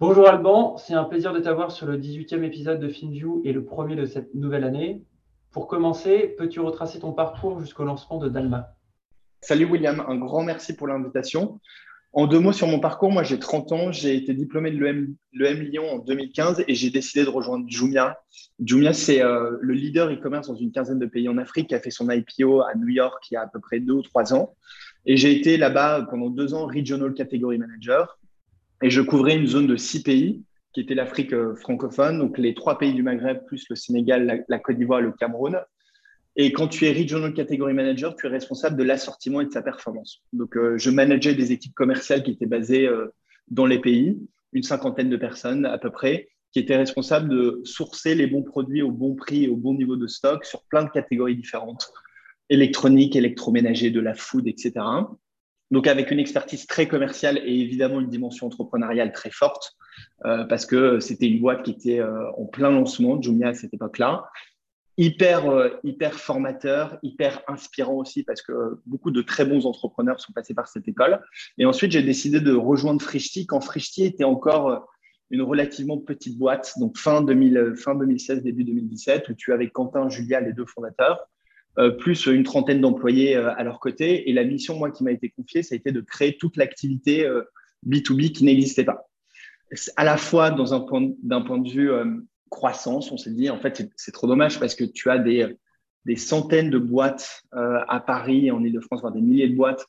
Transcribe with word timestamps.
Bonjour 0.00 0.26
Alban, 0.26 0.78
c'est 0.78 0.94
un 0.94 1.04
plaisir 1.04 1.34
de 1.34 1.40
t'avoir 1.40 1.70
sur 1.70 1.86
le 1.86 1.98
18e 1.98 2.42
épisode 2.42 2.80
de 2.80 2.88
FinView 2.88 3.42
et 3.44 3.52
le 3.52 3.66
premier 3.66 3.96
de 3.96 4.06
cette 4.06 4.34
nouvelle 4.34 4.64
année. 4.64 5.04
Pour 5.50 5.68
commencer, 5.68 6.34
peux-tu 6.38 6.58
retracer 6.58 7.00
ton 7.00 7.12
parcours 7.12 7.60
jusqu'au 7.60 7.84
lancement 7.84 8.16
de 8.16 8.30
Dalma? 8.30 8.74
Salut 9.42 9.66
William, 9.66 10.02
un 10.08 10.16
grand 10.16 10.42
merci 10.42 10.74
pour 10.74 10.86
l'invitation. 10.86 11.60
En 12.14 12.26
deux 12.26 12.38
mots 12.38 12.54
sur 12.54 12.66
mon 12.66 12.80
parcours, 12.80 13.12
moi 13.12 13.24
j'ai 13.24 13.38
30 13.38 13.72
ans, 13.72 13.92
j'ai 13.92 14.16
été 14.16 14.32
diplômé 14.32 14.70
de 14.70 14.78
l'EM 14.78 15.60
Lyon 15.60 15.84
en 15.92 15.98
2015 15.98 16.64
et 16.66 16.74
j'ai 16.74 16.88
décidé 16.88 17.22
de 17.26 17.28
rejoindre 17.28 17.68
Jumia. 17.68 18.18
Jumia, 18.58 18.94
c'est 18.94 19.22
euh, 19.22 19.58
le 19.60 19.74
leader 19.74 20.10
e-commerce 20.10 20.48
dans 20.48 20.56
une 20.56 20.72
quinzaine 20.72 20.98
de 20.98 21.04
pays 21.04 21.28
en 21.28 21.36
Afrique 21.36 21.68
qui 21.68 21.74
a 21.74 21.78
fait 21.78 21.90
son 21.90 22.08
IPO 22.08 22.62
à 22.62 22.74
New 22.74 22.88
York 22.88 23.22
il 23.30 23.34
y 23.34 23.36
a 23.36 23.42
à 23.42 23.48
peu 23.48 23.60
près 23.60 23.80
deux 23.80 23.92
ou 23.92 24.02
trois 24.02 24.32
ans. 24.32 24.54
Et 25.04 25.18
j'ai 25.18 25.38
été 25.38 25.58
là-bas 25.58 26.06
pendant 26.08 26.30
deux 26.30 26.54
ans 26.54 26.66
Regional 26.66 27.12
Category 27.12 27.58
Manager. 27.58 28.16
Et 28.82 28.90
je 28.90 29.00
couvrais 29.00 29.36
une 29.36 29.46
zone 29.46 29.66
de 29.66 29.76
six 29.76 30.02
pays, 30.02 30.42
qui 30.72 30.80
était 30.80 30.94
l'Afrique 30.94 31.32
euh, 31.32 31.54
francophone, 31.54 32.18
donc 32.18 32.38
les 32.38 32.54
trois 32.54 32.78
pays 32.78 32.94
du 32.94 33.02
Maghreb, 33.02 33.44
plus 33.46 33.66
le 33.68 33.76
Sénégal, 33.76 34.44
la, 34.48 34.58
Côte 34.58 34.76
d'Ivoire, 34.76 35.00
le 35.00 35.12
Cameroun. 35.12 35.60
Et 36.36 36.52
quand 36.52 36.68
tu 36.68 36.86
es 36.86 36.92
Regional 36.92 37.34
Category 37.34 37.74
Manager, 37.74 38.14
tu 38.14 38.26
es 38.26 38.28
responsable 38.28 38.76
de 38.76 38.84
l'assortiment 38.84 39.40
et 39.40 39.46
de 39.46 39.50
sa 39.50 39.62
performance. 39.62 40.22
Donc, 40.32 40.56
euh, 40.56 40.78
je 40.78 40.90
manageais 40.90 41.34
des 41.34 41.52
équipes 41.52 41.74
commerciales 41.74 42.22
qui 42.22 42.30
étaient 42.30 42.46
basées 42.46 42.86
euh, 42.86 43.08
dans 43.48 43.66
les 43.66 43.80
pays, 43.80 44.16
une 44.52 44.62
cinquantaine 44.62 45.10
de 45.10 45.16
personnes 45.16 45.66
à 45.66 45.76
peu 45.76 45.90
près, 45.90 46.28
qui 46.52 46.60
étaient 46.60 46.76
responsables 46.76 47.28
de 47.28 47.60
sourcer 47.64 48.14
les 48.14 48.26
bons 48.26 48.42
produits 48.42 48.82
au 48.82 48.90
bon 48.90 49.14
prix 49.14 49.44
et 49.44 49.48
au 49.48 49.56
bon 49.56 49.74
niveau 49.74 49.96
de 49.96 50.06
stock 50.06 50.44
sur 50.44 50.62
plein 50.64 50.84
de 50.84 50.90
catégories 50.90 51.36
différentes, 51.36 51.92
électronique, 52.48 53.14
électroménager, 53.14 53.90
de 53.90 54.00
la 54.00 54.14
food, 54.14 54.48
etc. 54.48 54.72
Donc 55.70 55.86
avec 55.86 56.10
une 56.10 56.18
expertise 56.18 56.66
très 56.66 56.88
commerciale 56.88 57.38
et 57.44 57.60
évidemment 57.60 58.00
une 58.00 58.08
dimension 58.08 58.46
entrepreneuriale 58.46 59.12
très 59.12 59.30
forte, 59.30 59.76
euh, 60.24 60.44
parce 60.44 60.66
que 60.66 60.98
c'était 61.00 61.26
une 61.26 61.40
boîte 61.40 61.62
qui 61.62 61.70
était 61.70 62.00
euh, 62.00 62.30
en 62.36 62.46
plein 62.46 62.70
lancement, 62.70 63.20
Jumia 63.20 63.48
à 63.48 63.54
cette 63.54 63.72
époque-là, 63.72 64.24
hyper, 64.96 65.48
euh, 65.48 65.68
hyper 65.84 66.14
formateur, 66.14 66.98
hyper 67.02 67.42
inspirant 67.46 67.94
aussi, 67.94 68.24
parce 68.24 68.42
que 68.42 68.80
beaucoup 68.86 69.12
de 69.12 69.22
très 69.22 69.44
bons 69.44 69.64
entrepreneurs 69.64 70.20
sont 70.20 70.32
passés 70.32 70.54
par 70.54 70.66
cette 70.66 70.88
école. 70.88 71.20
Et 71.56 71.66
ensuite, 71.66 71.92
j'ai 71.92 72.02
décidé 72.02 72.40
de 72.40 72.52
rejoindre 72.52 73.00
Frishti 73.00 73.46
quand 73.46 73.60
Frishti 73.60 74.04
était 74.04 74.24
encore 74.24 74.86
une 75.30 75.42
relativement 75.42 75.98
petite 75.98 76.36
boîte, 76.36 76.72
donc 76.80 76.98
fin, 76.98 77.22
2000, 77.22 77.74
fin 77.76 77.94
2016, 77.94 78.42
début 78.42 78.64
2017, 78.64 79.28
où 79.28 79.34
tu 79.34 79.52
avais 79.52 79.68
Quentin, 79.68 80.08
Julia, 80.08 80.40
les 80.40 80.52
deux 80.52 80.66
fondateurs. 80.66 81.28
Euh, 81.78 81.90
plus 81.90 82.26
une 82.26 82.42
trentaine 82.42 82.80
d'employés 82.80 83.36
euh, 83.36 83.54
à 83.54 83.62
leur 83.62 83.78
côté. 83.78 84.28
Et 84.28 84.32
la 84.32 84.42
mission, 84.42 84.76
moi, 84.76 84.90
qui 84.90 85.04
m'a 85.04 85.12
été 85.12 85.30
confiée, 85.30 85.62
ça 85.62 85.74
a 85.74 85.76
été 85.76 85.92
de 85.92 86.00
créer 86.00 86.36
toute 86.36 86.56
l'activité 86.56 87.24
B2B 87.86 88.26
euh, 88.26 88.32
qui 88.32 88.44
n'existait 88.44 88.84
pas. 88.84 89.08
À 89.96 90.02
la 90.02 90.16
fois 90.16 90.50
dans 90.50 90.74
un 90.74 90.80
point, 90.80 91.12
d'un 91.22 91.42
point 91.42 91.58
de 91.58 91.70
vue 91.70 91.92
croissance, 92.48 93.12
on 93.12 93.16
s'est 93.16 93.30
dit, 93.30 93.50
en 93.50 93.60
fait, 93.60 93.88
c'est 93.94 94.10
trop 94.10 94.26
dommage 94.26 94.58
parce 94.58 94.74
que 94.74 94.82
tu 94.82 95.10
as 95.10 95.18
des, 95.18 95.46
des 96.06 96.16
centaines 96.16 96.70
de 96.70 96.78
boîtes 96.78 97.42
à 97.52 98.00
Paris, 98.04 98.50
en 98.50 98.64
Ile-de-France, 98.64 99.02
voire 99.02 99.12
des 99.12 99.20
milliers 99.20 99.48
de 99.48 99.54
boîtes 99.54 99.86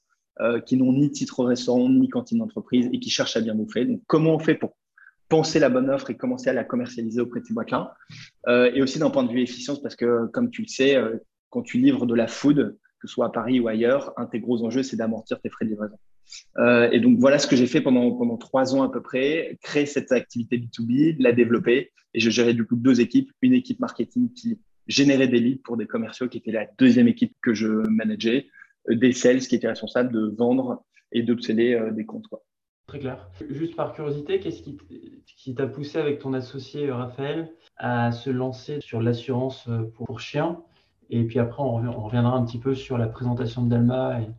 qui 0.68 0.78
n'ont 0.78 0.94
ni 0.94 1.10
titre 1.10 1.44
restaurant, 1.44 1.90
ni 1.90 2.10
cantine 2.10 2.38
d'entreprise 2.38 2.92
et 2.94 3.00
qui 3.00 3.10
cherchent 3.10 3.38
à 3.38 3.42
bien 3.42 3.56
bouffer. 3.56 3.86
Donc, 3.86 4.04
comment 4.06 4.36
on 4.36 4.40
fait 4.40 4.54
pour 4.54 4.78
penser 5.30 5.58
la 5.58 5.70
bonne 5.70 5.90
offre 5.90 6.12
et 6.12 6.16
commencer 6.16 6.52
à 6.52 6.54
la 6.54 6.64
commercialiser 6.64 7.20
auprès 7.20 7.40
de 7.40 7.48
ces 7.48 7.56
boîtes-là? 7.56 7.96
et 8.48 8.84
aussi 8.84 9.00
d'un 9.00 9.10
point 9.10 9.24
de 9.24 9.32
vue 9.32 9.42
efficience, 9.42 9.82
parce 9.82 9.96
que 9.96 10.28
comme 10.28 10.52
tu 10.52 10.62
le 10.62 10.68
sais, 10.68 10.96
quand 11.52 11.62
tu 11.62 11.78
livres 11.78 12.08
de 12.08 12.16
la 12.16 12.28
food, 12.28 12.78
que 13.00 13.08
ce 13.08 13.14
soit 13.14 13.28
à 13.28 13.30
Paris 13.30 13.60
ou 13.60 13.68
ailleurs, 13.68 14.14
un 14.18 14.26
de 14.26 14.32
tes 14.32 14.40
gros 14.40 14.64
enjeux, 14.64 14.82
c'est 14.82 14.96
d'amortir 14.96 15.40
tes 15.40 15.50
frais 15.50 15.66
de 15.66 15.72
livraison. 15.72 15.98
Euh, 16.58 16.90
et 16.92 17.00
donc, 17.00 17.20
voilà 17.20 17.38
ce 17.40 17.48
que 17.48 17.56
j'ai 17.56 17.68
fait 17.68 17.82
pendant, 17.82 18.12
pendant 18.12 18.38
trois 18.38 18.74
ans 18.76 18.84
à 18.84 18.90
peu 18.90 19.02
près, 19.02 19.60
créer 19.62 19.86
cette 19.86 20.12
activité 20.12 20.58
B2B, 20.58 21.18
la 21.20 21.34
développer. 21.34 21.92
Et 22.14 22.20
je 22.20 22.30
gérais 22.30 22.54
du 22.54 22.66
coup 22.66 22.76
deux 22.76 23.02
équipes, 23.02 23.32
une 23.42 23.54
équipe 23.54 23.80
marketing 23.80 24.32
qui 24.34 24.60
générait 24.88 25.28
des 25.28 25.40
leads 25.40 25.62
pour 25.64 25.78
des 25.78 25.88
commerciaux, 25.88 26.28
qui 26.28 26.38
était 26.38 26.52
la 26.52 26.68
deuxième 26.78 27.08
équipe 27.08 27.36
que 27.42 27.54
je 27.54 27.68
manageais, 27.68 28.48
euh, 28.90 28.96
des 28.96 29.12
sales 29.12 29.40
qui 29.40 29.56
étaient 29.56 29.68
responsables 29.68 30.12
de 30.12 30.34
vendre 30.38 30.84
et 31.12 31.24
d'obséder 31.24 31.74
euh, 31.74 31.92
des 31.92 32.06
comptes. 32.06 32.28
Très 32.88 33.00
clair. 33.00 33.30
Juste 33.50 33.76
par 33.76 33.94
curiosité, 33.94 34.40
qu'est-ce 34.40 34.62
qui 34.62 35.56
t'a 35.56 35.68
poussé 35.68 35.98
avec 35.98 36.20
ton 36.20 36.34
associé 36.34 36.92
Raphaël 36.92 37.52
à 37.78 38.12
se 38.12 38.30
lancer 38.30 38.80
sur 38.82 39.02
l'assurance 39.02 39.70
pour 39.96 40.20
chiens 40.20 40.62
et 41.12 41.26
puis 41.26 41.40
après, 41.40 41.62
on, 41.62 41.76
reviendra 42.02 42.38
un 42.38 42.46
petit 42.46 42.58
peu 42.58 42.74
sur 42.74 42.98
la 42.98 43.08
présentation 43.08 43.64
de 43.64 43.70
Dalma 43.70 44.22
et 44.22 44.30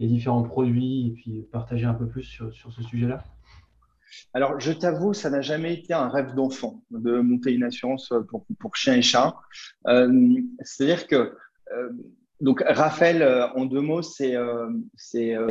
les 0.00 0.06
différents 0.08 0.42
produits, 0.42 1.08
et 1.08 1.10
puis 1.10 1.46
partager 1.52 1.84
un 1.84 1.92
peu 1.92 2.08
plus 2.08 2.24
sur, 2.24 2.50
ce 2.52 2.82
sujet-là. 2.82 3.22
Alors, 4.32 4.58
je 4.58 4.72
t'avoue, 4.72 5.12
ça 5.12 5.28
n'a 5.28 5.42
jamais 5.42 5.74
été 5.74 5.92
un 5.92 6.08
rêve 6.08 6.34
d'enfant 6.34 6.82
de 6.90 7.20
monter 7.20 7.52
une 7.52 7.64
assurance 7.64 8.12
pour, 8.28 8.46
pour 8.58 8.76
chiens 8.76 8.94
et 8.94 9.02
chats. 9.02 9.36
Euh, 9.88 10.40
c'est-à-dire 10.60 11.06
que, 11.06 11.34
euh, 11.72 11.90
donc, 12.40 12.62
Raphaël, 12.66 13.22
euh, 13.22 13.48
en 13.50 13.66
deux 13.66 13.80
mots, 13.82 14.02
c'est 14.02 14.36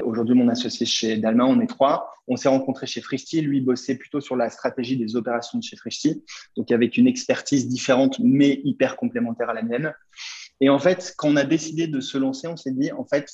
aujourd'hui 0.04 0.36
mon 0.36 0.50
associé 0.50 0.88
chez 0.88 1.18
Dalma, 1.18 1.46
on 1.46 1.60
est 1.62 1.68
trois. 1.68 2.12
On 2.28 2.38
s'est 2.38 2.50
rencontrés 2.50 2.88
chez 2.88 3.02
Fristy. 3.02 3.42
Lui 3.42 3.62
bossait 3.62 3.96
plutôt 3.96 4.20
sur 4.20 4.36
la 4.36 4.50
stratégie 4.50 4.98
des 4.98 5.16
opérations 5.16 5.60
de 5.60 5.64
chez 5.64 5.78
Fristy, 5.78 6.24
donc 6.58 6.72
avec 6.72 6.98
une 6.98 7.08
expertise 7.08 7.68
différente, 7.68 8.20
mais 8.20 8.62
hyper 8.64 8.98
complémentaire 8.98 9.50
à 9.50 9.54
la 9.54 9.62
mienne. 9.62 9.94
Et 10.62 10.70
en 10.70 10.80
fait, 10.80 11.14
quand 11.18 11.30
on 11.30 11.36
a 11.36 11.44
décidé 11.44 11.88
de 11.88 12.00
se 12.00 12.18
lancer, 12.18 12.48
on 12.48 12.56
s'est 12.56 12.72
dit, 12.72 12.92
en 12.92 13.04
fait, 13.04 13.28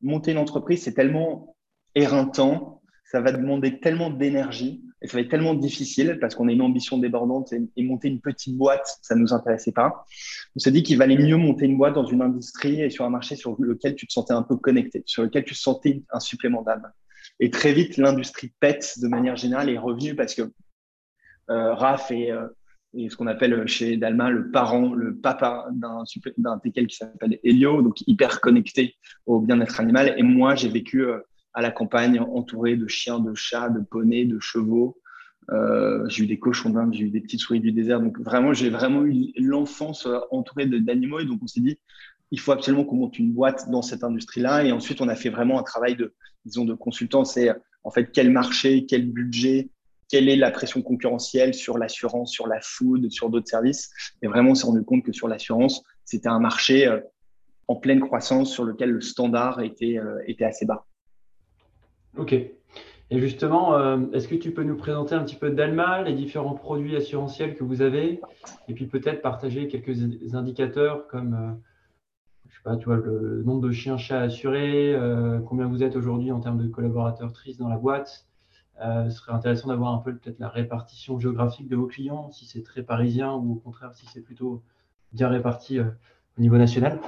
monter 0.00 0.30
une 0.30 0.38
entreprise, 0.38 0.82
c'est 0.82 0.94
tellement 0.94 1.56
éreintant, 1.94 2.82
ça 3.04 3.20
va 3.20 3.32
demander 3.32 3.80
tellement 3.80 4.10
d'énergie 4.10 4.82
et 5.02 5.08
ça 5.08 5.16
va 5.16 5.22
être 5.22 5.30
tellement 5.30 5.54
difficile 5.54 6.18
parce 6.20 6.34
qu'on 6.34 6.48
a 6.48 6.52
une 6.52 6.62
ambition 6.62 6.98
débordante 6.98 7.52
et, 7.52 7.82
monter 7.82 8.08
une 8.08 8.20
petite 8.20 8.56
boîte, 8.56 8.98
ça 9.02 9.14
ne 9.14 9.20
nous 9.20 9.32
intéressait 9.32 9.72
pas. 9.72 10.04
On 10.56 10.60
s'est 10.60 10.70
dit 10.70 10.82
qu'il 10.82 10.98
valait 10.98 11.16
mieux 11.16 11.36
monter 11.36 11.66
une 11.66 11.76
boîte 11.76 11.94
dans 11.94 12.04
une 12.04 12.22
industrie 12.22 12.80
et 12.82 12.90
sur 12.90 13.04
un 13.04 13.10
marché 13.10 13.34
sur 13.34 13.56
lequel 13.60 13.94
tu 13.94 14.06
te 14.06 14.12
sentais 14.12 14.34
un 14.34 14.42
peu 14.42 14.56
connecté, 14.56 15.02
sur 15.06 15.22
lequel 15.22 15.44
tu 15.44 15.54
sentais 15.54 16.02
un 16.10 16.20
supplément 16.20 16.62
d'âme. 16.62 16.90
Et 17.40 17.50
très 17.50 17.72
vite, 17.72 17.96
l'industrie 17.96 18.52
pète 18.60 18.94
de 19.00 19.08
manière 19.08 19.36
générale 19.36 19.70
et 19.70 19.74
est 19.74 19.78
revenue 19.78 20.14
parce 20.14 20.34
que 20.34 20.52
euh, 21.50 21.74
RAF 21.74 22.10
et 22.10 22.30
euh, 22.30 22.46
et 22.94 23.08
ce 23.10 23.16
qu'on 23.16 23.26
appelle 23.26 23.66
chez 23.66 23.96
Dalma 23.96 24.30
le 24.30 24.50
parent, 24.50 24.94
le 24.94 25.16
papa 25.16 25.68
d'un 25.72 26.04
d'un 26.38 26.58
teckel 26.58 26.86
qui 26.86 26.96
s'appelle 26.96 27.38
Helio, 27.44 27.82
donc 27.82 28.00
hyper 28.06 28.40
connecté 28.40 28.96
au 29.26 29.40
bien-être 29.40 29.80
animal. 29.80 30.14
Et 30.16 30.22
moi, 30.22 30.54
j'ai 30.54 30.68
vécu 30.68 31.04
euh, 31.04 31.18
à 31.52 31.60
la 31.60 31.70
campagne 31.70 32.18
entouré 32.20 32.76
de 32.76 32.86
chiens, 32.88 33.20
de 33.20 33.34
chats, 33.34 33.68
de 33.68 33.80
poneys, 33.80 34.24
de 34.24 34.38
chevaux. 34.40 34.98
Euh, 35.50 36.06
j'ai 36.08 36.24
eu 36.24 36.26
des 36.26 36.38
cochons 36.38 36.70
d'Inde, 36.70 36.94
j'ai 36.94 37.04
eu 37.04 37.10
des 37.10 37.20
petites 37.20 37.40
souris 37.40 37.60
du 37.60 37.72
désert. 37.72 38.00
Donc 38.00 38.18
vraiment, 38.20 38.54
j'ai 38.54 38.70
vraiment 38.70 39.04
eu 39.04 39.32
l'enfance 39.36 40.06
euh, 40.06 40.18
entourée 40.30 40.66
d'animaux. 40.66 41.20
Et 41.20 41.26
donc 41.26 41.40
on 41.42 41.46
s'est 41.46 41.60
dit, 41.60 41.78
il 42.30 42.40
faut 42.40 42.52
absolument 42.52 42.84
qu'on 42.84 42.96
monte 42.96 43.18
une 43.18 43.32
boîte 43.32 43.70
dans 43.70 43.82
cette 43.82 44.02
industrie-là. 44.02 44.64
Et 44.64 44.72
ensuite, 44.72 45.02
on 45.02 45.08
a 45.08 45.14
fait 45.14 45.30
vraiment 45.30 45.58
un 45.58 45.62
travail 45.62 45.94
de, 45.94 46.14
disons, 46.46 46.64
de 46.64 46.74
consultant. 46.74 47.24
C'est 47.24 47.50
en 47.84 47.90
fait 47.90 48.10
quel 48.12 48.30
marché, 48.30 48.86
quel 48.86 49.10
budget, 49.10 49.70
quelle 50.08 50.28
est 50.28 50.36
la 50.36 50.50
pression 50.50 50.82
concurrentielle 50.82 51.54
sur 51.54 51.78
l'assurance, 51.78 52.32
sur 52.32 52.46
la 52.46 52.60
food, 52.60 53.10
sur 53.10 53.30
d'autres 53.30 53.48
services. 53.48 53.90
Et 54.22 54.26
vraiment, 54.26 54.50
on 54.50 54.54
s'est 54.54 54.66
rendu 54.66 54.82
compte 54.82 55.04
que 55.04 55.12
sur 55.12 55.28
l'assurance, 55.28 55.82
c'était 56.04 56.28
un 56.28 56.40
marché 56.40 56.86
euh, 56.86 57.00
en 57.68 57.76
pleine 57.76 58.00
croissance 58.00 58.52
sur 58.52 58.64
lequel 58.64 58.90
le 58.90 59.00
standard 59.00 59.60
était, 59.60 59.98
euh, 59.98 60.18
était 60.26 60.44
assez 60.44 60.64
bas. 60.64 60.86
Ok. 62.16 62.32
Et 62.32 63.20
justement, 63.20 63.74
euh, 63.76 63.98
est-ce 64.12 64.28
que 64.28 64.34
tu 64.34 64.52
peux 64.52 64.64
nous 64.64 64.76
présenter 64.76 65.14
un 65.14 65.24
petit 65.24 65.36
peu 65.36 65.50
Dalma, 65.50 66.02
les 66.02 66.14
différents 66.14 66.54
produits 66.54 66.96
assurantiels 66.96 67.54
que 67.54 67.64
vous 67.64 67.80
avez, 67.80 68.20
et 68.68 68.74
puis 68.74 68.86
peut-être 68.86 69.22
partager 69.22 69.68
quelques 69.68 70.34
indicateurs 70.34 71.06
comme 71.08 71.58
je 72.48 72.54
sais 72.54 72.62
pas, 72.64 72.76
tu 72.76 72.86
vois, 72.86 72.96
le 72.96 73.42
nombre 73.44 73.60
de 73.60 73.72
chiens-chats 73.72 74.20
assurés, 74.20 74.94
combien 75.46 75.66
vous 75.66 75.82
êtes 75.82 75.96
aujourd'hui 75.96 76.32
en 76.32 76.40
termes 76.40 76.62
de 76.62 76.68
collaborateurs 76.68 77.32
tristes 77.32 77.58
dans 77.58 77.68
la 77.68 77.76
boîte, 77.76 78.28
ce 78.80 79.10
serait 79.10 79.32
intéressant 79.32 79.68
d'avoir 79.68 79.92
un 79.92 79.98
peu 79.98 80.16
peut-être 80.16 80.38
la 80.38 80.48
répartition 80.48 81.18
géographique 81.18 81.68
de 81.68 81.76
vos 81.76 81.86
clients, 81.86 82.30
si 82.30 82.46
c'est 82.46 82.62
très 82.62 82.82
parisien 82.82 83.32
ou 83.32 83.52
au 83.52 83.56
contraire 83.56 83.92
si 83.94 84.06
c'est 84.12 84.20
plutôt 84.20 84.62
bien 85.12 85.28
réparti 85.28 85.78
euh, 85.78 85.84
au 86.38 86.40
niveau 86.40 86.56
national. 86.56 87.00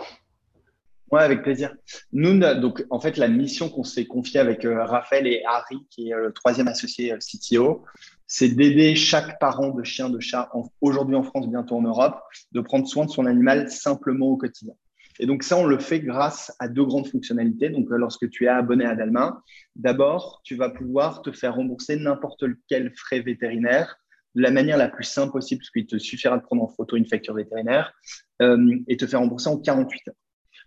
Ouais, 1.11 1.22
avec 1.22 1.43
plaisir. 1.43 1.75
Nous, 2.12 2.38
donc, 2.38 2.87
en 2.88 3.00
fait, 3.00 3.17
la 3.17 3.26
mission 3.26 3.69
qu'on 3.69 3.82
s'est 3.82 4.06
confiée 4.06 4.38
avec 4.38 4.64
euh, 4.64 4.84
Raphaël 4.84 5.26
et 5.26 5.43
Harry, 5.44 5.84
qui 5.90 6.11
est 6.11 6.14
le 6.14 6.32
troisième 6.32 6.69
associé 6.69 7.12
CTO, 7.19 7.84
c'est 8.28 8.50
d'aider 8.50 8.94
chaque 8.94 9.40
parent 9.40 9.70
de 9.70 9.82
chien, 9.82 10.08
de 10.08 10.20
chat, 10.20 10.52
aujourd'hui 10.81 11.16
en 11.16 11.25
France, 11.25 11.49
bientôt 11.49 11.76
en 11.78 11.82
Europe, 11.82 12.20
de 12.52 12.61
prendre 12.61 12.87
soin 12.87 13.06
de 13.06 13.11
son 13.11 13.26
animal 13.26 13.69
simplement 13.69 14.26
au 14.26 14.37
quotidien. 14.37 14.75
Et 15.20 15.26
donc 15.26 15.43
ça, 15.43 15.58
on 15.58 15.67
le 15.67 15.78
fait 15.78 16.00
grâce 16.00 16.50
à 16.58 16.67
deux 16.67 16.84
grandes 16.84 17.06
fonctionnalités. 17.06 17.69
Donc 17.69 17.93
euh, 17.93 17.99
lorsque 17.99 18.28
tu 18.31 18.46
es 18.46 18.49
abonné 18.49 18.87
à 18.87 18.94
Dalma, 18.94 19.43
d'abord, 19.76 20.40
tu 20.44 20.56
vas 20.56 20.70
pouvoir 20.70 21.20
te 21.20 21.31
faire 21.31 21.56
rembourser 21.56 21.96
n'importe 21.96 22.44
quel 22.69 22.90
frais 22.96 23.20
vétérinaire 23.20 23.96
de 24.34 24.40
la 24.40 24.50
manière 24.50 24.78
la 24.78 24.88
plus 24.88 25.05
simple 25.05 25.32
possible, 25.32 25.61
parce 25.61 25.70
qu'il 25.70 25.87
te 25.87 25.99
suffira 25.99 26.38
de 26.38 26.43
prendre 26.43 26.62
en 26.62 26.69
photo 26.69 26.96
une 26.96 27.05
facture 27.05 27.34
vétérinaire 27.34 27.93
euh, 28.40 28.78
et 28.88 28.96
te 28.96 29.06
faire 29.06 29.20
rembourser 29.20 29.50
en 29.50 29.58
48 29.58 30.08
heures. 30.08 30.14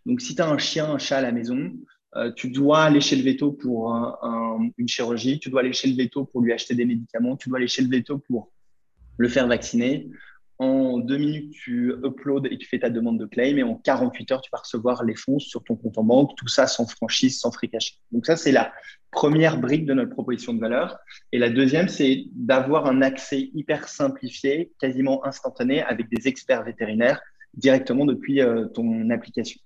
Donc 0.06 0.22
si 0.22 0.36
tu 0.36 0.42
as 0.44 0.48
un 0.48 0.60
chien, 0.60 0.86
un 0.86 1.00
chat 1.00 1.18
à 1.18 1.22
la 1.22 1.32
maison, 1.32 1.72
euh, 2.16 2.32
tu 2.34 2.52
dois 2.52 2.84
aller 2.84 3.02
chez 3.02 3.16
le 3.16 3.24
veto 3.24 3.54
pour 3.54 3.92
une 4.78 4.88
chirurgie, 4.88 5.40
tu 5.40 5.50
dois 5.50 5.62
aller 5.62 5.74
chez 5.74 5.88
le 5.88 5.96
veto 5.96 6.26
pour 6.26 6.42
lui 6.42 6.54
acheter 6.54 6.76
des 6.76 6.86
médicaments, 6.86 7.38
tu 7.38 7.50
dois 7.50 7.58
aller 7.58 7.68
chez 7.68 7.82
le 7.82 7.90
veto 7.90 8.20
pour 8.20 8.52
le 9.18 9.28
faire 9.28 9.48
vacciner, 9.48 10.10
en 10.64 11.00
deux 11.00 11.18
minutes, 11.18 11.52
tu 11.52 11.94
uploads 12.04 12.48
et 12.50 12.58
tu 12.58 12.68
fais 12.68 12.80
ta 12.80 12.90
demande 12.90 13.20
de 13.20 13.26
claim 13.26 13.58
et 13.58 13.64
en 13.64 13.76
48 13.76 14.32
heures, 14.32 14.42
tu 14.42 14.50
vas 14.52 14.60
recevoir 14.60 15.04
les 15.04 15.16
fonds 15.16 15.40
sur 15.40 15.64
ton 15.64 15.76
compte 15.76 15.98
en 15.98 16.04
banque, 16.04 16.32
tout 16.38 16.48
ça 16.48 16.68
sans 16.68 16.88
franchise, 16.88 17.40
sans 17.40 17.52
free 17.52 17.70
cash. 17.70 18.00
Donc 18.12 18.26
ça, 18.26 18.36
c'est 18.36 18.52
la 18.52 18.74
première 19.12 19.60
brique 19.60 19.86
de 19.86 19.94
notre 19.94 20.12
proposition 20.12 20.54
de 20.54 20.60
valeur. 20.60 20.98
Et 21.32 21.40
la 21.40 21.50
deuxième, 21.50 21.88
c'est 21.88 22.26
d'avoir 22.34 22.88
un 22.88 23.02
accès 23.02 23.50
hyper 23.54 23.88
simplifié, 23.88 24.72
quasiment 24.80 25.26
instantané, 25.26 25.82
avec 25.82 26.10
des 26.10 26.28
experts 26.28 26.64
vétérinaires 26.64 27.22
directement 27.54 28.06
depuis 28.06 28.42
euh, 28.42 28.66
ton 28.66 29.10
application. 29.10 29.60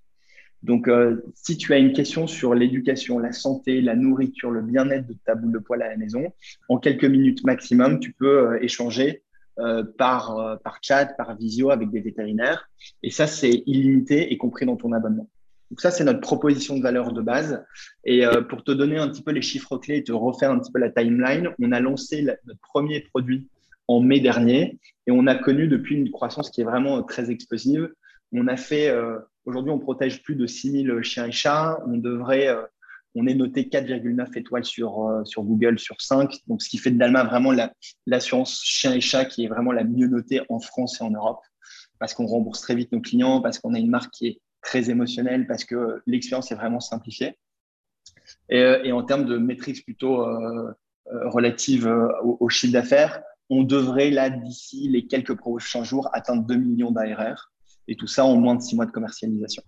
Donc, 0.64 0.88
euh, 0.88 1.24
si 1.36 1.58
tu 1.58 1.74
as 1.74 1.78
une 1.78 1.94
question 1.94 2.28
sur 2.28 2.56
l'éducation, 2.56 3.20
la 3.20 3.32
santé, 3.32 3.80
la 3.80 3.96
nourriture, 3.96 4.52
le 4.52 4.62
bien-être 4.62 5.08
de 5.08 5.16
ta 5.26 5.36
boule 5.36 5.54
de 5.54 5.60
poil 5.60 5.82
à 5.82 5.90
la 5.90 5.98
maison, 5.98 6.34
en 6.68 6.78
quelques 6.78 7.06
minutes 7.06 7.44
maximum, 7.44 8.00
tu 8.00 8.12
peux 8.12 8.54
euh, 8.54 8.64
échanger 8.64 9.22
euh, 9.60 9.84
par, 9.84 10.38
euh, 10.38 10.56
par 10.58 10.78
chat, 10.84 11.08
par 11.18 11.36
visio 11.36 11.72
avec 11.72 11.90
des 11.90 12.00
vétérinaires. 12.00 12.70
Et 13.02 13.10
ça, 13.10 13.26
c'est 13.26 13.64
illimité 13.66 14.32
et 14.32 14.38
compris 14.38 14.68
dans 14.68 14.76
ton 14.76 14.94
abonnement. 14.94 15.30
Donc 15.72 15.82
ça, 15.82 15.90
c'est 15.90 16.04
notre 16.04 16.20
proposition 16.20 16.78
de 16.78 16.84
valeur 16.84 17.12
de 17.12 17.24
base. 17.24 17.66
Et 18.04 18.24
euh, 18.24 18.42
pour 18.42 18.64
te 18.64 18.72
donner 18.72 18.98
un 18.98 19.08
petit 19.08 19.24
peu 19.24 19.32
les 19.32 19.42
chiffres 19.42 19.78
clés 19.78 19.98
et 19.98 20.04
te 20.04 20.12
refaire 20.12 20.52
un 20.52 20.60
petit 20.60 20.72
peu 20.72 20.80
la 20.80 20.92
timeline, 20.92 21.50
on 21.60 21.72
a 21.72 21.80
lancé 21.80 22.22
notre 22.22 22.60
premier 22.62 23.02
produit 23.02 23.48
en 23.88 24.00
mai 24.00 24.20
dernier 24.20 24.78
et 25.08 25.12
on 25.12 25.26
a 25.26 25.34
connu 25.34 25.68
depuis 25.68 25.96
une 25.96 26.12
croissance 26.12 26.52
qui 26.52 26.62
est 26.62 26.66
vraiment 26.66 27.02
très 27.02 27.32
explosive. 27.32 27.90
On 28.34 28.48
a 28.48 28.58
fait, 28.58 28.94
aujourd'hui, 29.46 29.72
on 29.72 29.80
protège 29.80 30.22
plus 30.22 30.36
de 30.36 30.46
6000 30.46 31.02
chiens 31.02 31.26
et 31.26 31.32
chats. 31.32 31.80
On 31.88 31.98
devrait 31.98 32.54
on 33.18 33.26
est 33.26 33.34
noté 33.34 33.64
4,9 33.64 34.38
étoiles 34.38 34.64
sur, 34.64 35.04
euh, 35.04 35.26
sur 35.26 35.44
Google 35.44 35.80
sur 35.80 36.00
5. 36.00 36.40
Donc, 36.48 36.62
ce 36.62 36.70
qui 36.70 36.78
fait 36.78 36.92
de 36.92 36.98
Dalma 36.98 37.24
vraiment 37.24 37.52
l'assurance 38.06 38.62
chien 38.64 38.94
et 38.94 39.02
chat 39.02 39.26
qui 39.26 39.46
est 39.46 39.48
vraiment 39.48 39.72
la 39.72 39.84
mieux 39.84 40.08
notée 40.08 40.42
en 40.50 40.60
France 40.60 41.02
et 41.02 41.04
en 41.04 41.10
Europe. 41.10 41.42
Parce 42.00 42.14
qu'on 42.14 42.28
rembourse 42.28 42.62
très 42.62 42.76
vite 42.76 42.92
nos 42.92 43.02
clients, 43.02 43.42
parce 43.42 43.58
qu'on 43.60 43.74
a 43.74 43.80
une 43.80 43.90
marque 43.90 44.12
qui 44.12 44.28
est 44.28 44.42
très 44.62 44.90
émotionnelle, 44.92 45.48
parce 45.48 45.66
que 45.66 46.02
l'expérience 46.06 46.52
est 46.52 46.56
vraiment 46.56 46.80
simplifiée. 46.80 47.38
Et, 48.50 48.60
euh, 48.62 48.96
en 48.96 49.04
termes 49.04 49.26
de 49.26 49.38
métriques 49.38 49.84
plutôt 49.84 50.22
euh, 50.22 50.74
relatives 51.26 51.92
au, 52.24 52.50
chiffre 52.50 52.74
d'affaires, 52.74 53.22
on 53.50 53.64
devrait, 53.64 54.12
là, 54.12 54.30
d'ici 54.30 54.90
les 54.90 55.08
quelques 55.08 55.36
prochains 55.36 55.84
jours, 55.84 56.10
atteindre 56.14 56.46
2 56.46 56.56
millions 56.56 56.92
d'ARR. 56.92 57.52
Et 57.88 57.96
tout 57.96 58.08
ça 58.08 58.26
en 58.26 58.36
moins 58.36 58.56
de 58.56 58.62
6 58.62 58.76
mois 58.76 58.86
de 58.86 58.92
commercialisation 58.92 59.64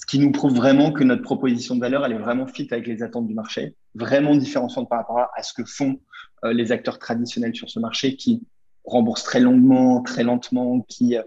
ce 0.00 0.06
qui 0.06 0.18
nous 0.18 0.32
prouve 0.32 0.54
vraiment 0.54 0.92
que 0.92 1.04
notre 1.04 1.22
proposition 1.22 1.74
de 1.76 1.80
valeur, 1.80 2.06
elle 2.06 2.12
est 2.12 2.18
vraiment 2.18 2.46
fit 2.46 2.66
avec 2.70 2.86
les 2.86 3.02
attentes 3.02 3.26
du 3.26 3.34
marché, 3.34 3.74
vraiment 3.94 4.34
différenciante 4.34 4.88
par 4.88 5.00
rapport 5.00 5.26
à 5.36 5.42
ce 5.42 5.52
que 5.52 5.64
font 5.64 6.00
euh, 6.44 6.54
les 6.54 6.72
acteurs 6.72 6.98
traditionnels 6.98 7.54
sur 7.54 7.68
ce 7.68 7.78
marché 7.78 8.16
qui 8.16 8.42
remboursent 8.84 9.24
très 9.24 9.40
longuement, 9.40 10.02
très 10.02 10.24
lentement, 10.24 10.80
qui 10.88 11.18
euh, 11.18 11.22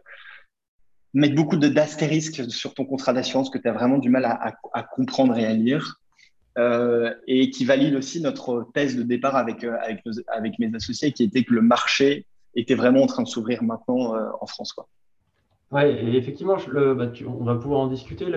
mettent 1.14 1.36
beaucoup 1.36 1.56
d'astérisques 1.56 2.50
sur 2.50 2.74
ton 2.74 2.84
contrat 2.84 3.14
d'assurance 3.14 3.52
que 3.52 3.60
tu 3.60 3.68
as 3.68 3.74
vraiment 3.74 4.00
du 4.00 4.10
mal 4.10 4.26
à, 4.26 4.84
comprendre 4.84 5.38
et 5.38 5.46
à 5.46 5.54
lire. 5.54 6.00
Euh, 6.60 7.12
et 7.26 7.50
qui 7.50 7.66
valide 7.66 7.96
aussi 7.96 8.22
notre 8.22 8.70
thèse 8.76 8.96
de 8.96 9.02
départ 9.02 9.36
avec, 9.36 9.66
avec, 10.28 10.60
mes 10.60 10.76
associés, 10.76 11.12
qui 11.12 11.24
était 11.24 11.44
que 11.44 11.54
le 11.54 11.62
marché 11.62 12.28
était 12.56 12.76
vraiment 12.76 13.02
en 13.02 13.08
train 13.08 13.24
de 13.24 13.28
s'ouvrir 13.28 13.64
maintenant 13.64 14.14
en 14.40 14.46
France. 14.46 14.76
Oui, 15.74 15.82
effectivement, 16.16 16.56
bah, 16.56 17.12
on 17.28 17.44
va 17.44 17.56
pouvoir 17.56 17.80
en 17.80 17.88
discuter. 17.88 18.28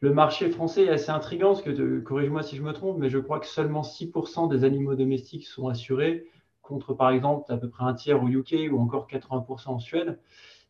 Le, 0.00 0.12
marché 0.12 0.50
français 0.50 0.86
est 0.86 0.88
assez 0.88 1.10
intriguant, 1.10 1.50
parce 1.50 1.62
que, 1.62 2.00
corrige-moi 2.00 2.42
si 2.42 2.56
je 2.56 2.62
me 2.62 2.72
trompe, 2.72 2.98
mais 2.98 3.08
je 3.08 3.18
crois 3.18 3.38
que 3.38 3.46
seulement 3.46 3.82
6% 3.82 4.48
des 4.48 4.64
animaux 4.64 4.96
domestiques 4.96 5.46
sont 5.46 5.68
assurés, 5.68 6.26
contre 6.60 6.92
par 6.92 7.10
exemple 7.10 7.52
à 7.52 7.56
peu 7.56 7.68
près 7.68 7.84
un 7.84 7.94
tiers 7.94 8.20
au 8.20 8.28
UK 8.28 8.68
ou 8.72 8.80
encore 8.80 9.06
80% 9.08 9.68
en 9.68 9.78
Suède. 9.78 10.18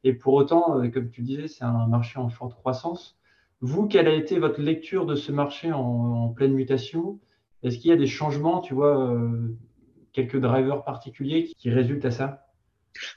Et 0.05 0.13
pour 0.13 0.35
autant, 0.35 0.79
euh, 0.83 0.89
comme 0.89 1.09
tu 1.09 1.23
disais, 1.23 1.49
c'est 1.49 1.65
un 1.65 1.87
marché 1.87 2.19
en 2.19 2.29
forte 2.29 2.55
croissance. 2.57 3.17
Vous, 3.63 3.87
quelle 3.87 4.07
a 4.09 4.15
été 4.15 4.39
votre 4.39 4.61
lecture 4.61 5.07
de 5.07 5.15
ce 5.15 5.33
marché 5.33 5.73
en, 5.73 6.29
pleine 6.29 6.53
mutation? 6.53 7.21
Est-ce 7.63 7.79
qu'il 7.79 7.89
y 7.89 7.95
a 7.95 7.97
des 7.97 8.07
changements, 8.07 8.61
tu 8.61 8.75
vois, 8.75 9.01
euh, 9.15 9.57
quelques 10.13 10.39
drivers 10.39 10.85
particuliers 10.85 11.45
qui, 11.57 11.71
résultent 11.71 12.05
à 12.05 12.11
ça? 12.11 12.49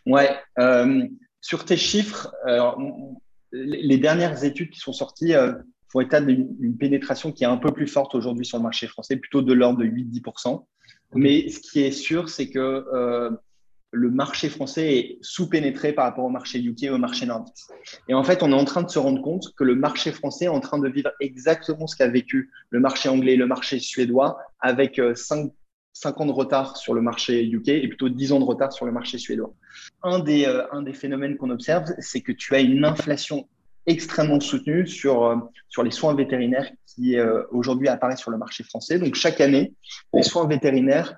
Ouais, 0.05 0.29
euh, 0.59 1.05
sur 1.45 1.63
tes 1.63 1.77
chiffres, 1.77 2.33
les 3.51 3.97
dernières 3.99 4.43
études 4.43 4.71
qui 4.71 4.79
sont 4.79 4.93
sorties 4.93 5.35
euh, 5.35 5.53
font 5.89 6.01
état 6.01 6.19
d'une 6.19 6.75
pénétration 6.75 7.31
qui 7.31 7.43
est 7.43 7.47
un 7.47 7.57
peu 7.57 7.71
plus 7.71 7.85
forte 7.85 8.15
aujourd'hui 8.15 8.47
sur 8.47 8.57
le 8.57 8.63
marché 8.63 8.87
français, 8.87 9.15
plutôt 9.15 9.43
de 9.43 9.53
l'ordre 9.53 9.77
de 9.77 9.85
8-10%. 9.85 10.65
Mais 11.13 11.47
ce 11.49 11.59
qui 11.59 11.81
est 11.81 11.91
sûr, 11.91 12.29
c'est 12.29 12.49
que 12.49 12.59
euh, 12.59 13.29
le 13.91 14.09
marché 14.09 14.49
français 14.49 14.97
est 14.97 15.17
sous-pénétré 15.21 15.93
par 15.93 16.05
rapport 16.05 16.25
au 16.25 16.29
marché 16.29 16.59
UK 16.59 16.83
et 16.83 16.89
au 16.89 16.97
marché 16.97 17.27
nordique. 17.27 17.55
Et 18.09 18.15
en 18.15 18.23
fait, 18.23 18.41
on 18.41 18.51
est 18.51 18.55
en 18.55 18.65
train 18.65 18.81
de 18.81 18.89
se 18.89 18.97
rendre 18.97 19.21
compte 19.21 19.53
que 19.55 19.63
le 19.63 19.75
marché 19.75 20.11
français 20.11 20.45
est 20.45 20.49
en 20.49 20.61
train 20.61 20.79
de 20.79 20.89
vivre 20.89 21.11
exactement 21.19 21.85
ce 21.85 21.95
qu'a 21.95 22.07
vécu 22.07 22.49
le 22.71 22.79
marché 22.79 23.07
anglais 23.07 23.33
et 23.33 23.37
le 23.37 23.45
marché 23.45 23.77
suédois, 23.77 24.39
avec 24.59 24.99
5 25.13 25.45
euh, 25.45 25.49
5 25.95 26.21
ans 26.21 26.25
de 26.25 26.31
retard 26.31 26.75
sur 26.75 26.93
le 26.93 27.01
marché 27.01 27.43
UK 27.45 27.69
et 27.69 27.87
plutôt 27.87 28.09
10 28.09 28.33
ans 28.33 28.39
de 28.39 28.45
retard 28.45 28.73
sur 28.73 28.85
le 28.85 28.91
marché 28.91 29.17
suédois. 29.17 29.53
Un 30.03 30.19
des, 30.19 30.45
euh, 30.45 30.63
un 30.73 30.81
des 30.81 30.93
phénomènes 30.93 31.37
qu'on 31.37 31.49
observe, 31.49 31.85
c'est 31.99 32.19
que 32.21 32.33
tu 32.33 32.53
as 32.53 32.59
une 32.59 32.83
inflation 32.83 33.47
extrêmement 33.87 34.41
soutenue 34.41 34.87
sur, 34.87 35.23
euh, 35.23 35.37
sur 35.69 35.83
les 35.83 35.91
soins 35.91 36.13
vétérinaires 36.13 36.69
qui 36.85 37.17
euh, 37.17 37.43
aujourd'hui 37.51 37.87
apparaissent 37.87 38.19
sur 38.19 38.31
le 38.31 38.37
marché 38.37 38.63
français. 38.65 38.99
Donc 38.99 39.15
chaque 39.15 39.39
année, 39.39 39.73
les 40.13 40.23
soins 40.23 40.47
vétérinaires 40.47 41.17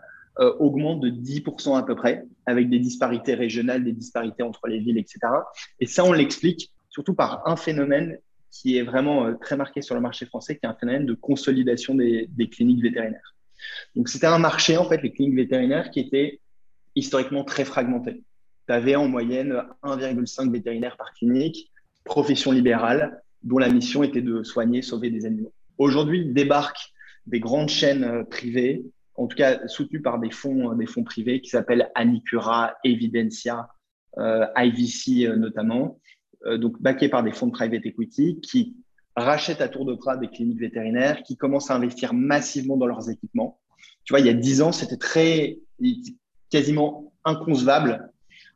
augmentent 0.60 1.00
de 1.00 1.10
10% 1.10 1.80
à 1.80 1.82
peu 1.82 1.96
près, 1.96 2.24
avec 2.46 2.70
des 2.70 2.78
disparités 2.78 3.34
régionales, 3.34 3.84
des 3.84 3.92
disparités 3.92 4.44
entre 4.44 4.68
les 4.68 4.78
villes, 4.78 5.00
etc. 5.00 5.20
Et 5.80 5.88
ça, 5.88 6.06
on 6.06 6.12
l'explique 6.12 6.72
surtout 6.92 7.16
par 7.16 7.42
un 7.48 7.56
phénomène 7.56 8.20
qui 8.52 8.78
est 8.78 8.84
vraiment 8.84 9.34
très 9.34 9.58
marqué 9.58 9.82
sur 9.82 9.96
le 9.96 10.02
marché 10.02 10.28
français, 10.28 10.56
qui 10.56 10.68
est 10.68 10.70
un 10.70 10.76
phénomène 10.76 11.08
de 11.08 11.16
consolidation 11.16 11.96
des, 11.96 12.30
des 12.30 12.50
cliniques 12.50 12.84
vétérinaires. 12.84 13.34
Donc, 13.96 14.10
c'était 14.10 14.28
un 14.28 14.40
marché, 14.40 14.78
en 14.78 14.88
fait, 14.88 15.02
les 15.02 15.12
cliniques 15.12 15.36
vétérinaires, 15.36 15.90
qui 15.92 16.00
était 16.00 16.40
historiquement 16.96 17.44
très 17.44 17.66
fragmenté. 17.66 18.24
Tu 18.68 18.74
avais 18.74 18.96
en 18.96 19.08
moyenne 19.08 19.64
1,5 19.84 20.52
vétérinaires 20.52 20.98
par 20.98 21.14
clinique, 21.14 21.72
profession 22.04 22.52
libérale, 22.52 23.22
dont 23.44 23.58
la 23.60 23.70
mission 23.70 24.04
était 24.04 24.22
de 24.22 24.44
soigner, 24.44 24.82
sauver 24.82 25.10
des 25.10 25.26
animaux. 25.26 25.54
Aujourd'hui, 25.78 26.26
débarquent 26.26 26.92
des 27.28 27.40
grandes 27.40 27.70
chaînes 27.70 28.04
euh, 28.04 28.24
privées, 28.24 28.86
en 29.16 29.28
tout 29.28 29.38
cas 29.38 29.68
soutenues 29.68 30.02
par 30.02 30.20
des 30.20 30.32
fonds, 30.32 30.72
euh, 30.72 30.76
des 30.76 30.88
fonds 30.88 31.04
privés 31.04 31.42
qui 31.42 31.50
s'appellent 31.50 31.92
Anicura, 31.96 32.76
Evidencia, 32.84 33.70
euh, 34.18 34.46
IVC 34.58 35.28
notamment, 35.38 36.00
donc 36.60 36.82
backés 36.82 37.10
par 37.10 37.24
des 37.24 37.32
fonds 37.32 37.48
de 37.48 37.52
private 37.52 37.86
equity 37.86 38.40
qui 38.42 38.78
rachètent 39.18 39.62
à 39.62 39.68
tour 39.68 39.86
de 39.86 39.94
bras 39.94 40.16
des 40.16 40.28
cliniques 40.28 40.60
vétérinaires, 40.60 41.24
qui 41.24 41.36
commencent 41.36 41.72
à 41.72 41.76
investir 41.76 42.14
massivement 42.14 42.78
dans 42.78 42.86
leurs 42.86 43.10
équipements. 43.10 43.60
Tu 44.06 44.14
vois, 44.14 44.20
il 44.20 44.26
y 44.26 44.30
a 44.30 44.34
dix 44.34 44.62
ans, 44.62 44.72
c'était 44.72 44.98
très 44.98 45.58
quasiment 46.50 47.12
inconcevable 47.26 48.12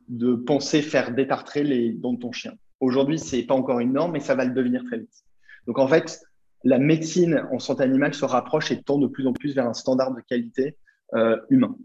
de 0.08 0.36
penser 0.36 0.82
faire 0.82 1.14
détartrer 1.14 1.64
les 1.64 1.92
dents 1.92 2.14
de 2.14 2.20
ton 2.20 2.32
chien. 2.32 2.54
Aujourd'hui, 2.80 3.20
c'est 3.20 3.44
pas 3.44 3.56
encore 3.56 3.80
une 3.80 3.94
norme, 3.94 4.14
mais 4.14 4.20
ça 4.20 4.36
va 4.36 4.46
le 4.46 4.54
devenir 4.54 4.84
très 4.86 5.00
vite. 5.00 5.24
Donc 5.68 5.80
en 5.80 5.88
fait, 5.88 6.22
la 6.64 6.80
médecine 6.80 7.44
en 7.52 7.60
santé 7.60 7.84
animale 7.84 8.14
se 8.14 8.26
rapproche 8.26 8.72
et 8.72 8.82
tend 8.82 8.98
de 8.98 9.08
plus 9.08 9.28
en 9.28 9.34
plus 9.34 9.54
vers 9.54 9.68
un 9.68 9.74
standard 9.74 10.14
de 10.14 10.22
qualité 10.22 10.78
euh, 11.16 11.38
humain. 11.50 11.76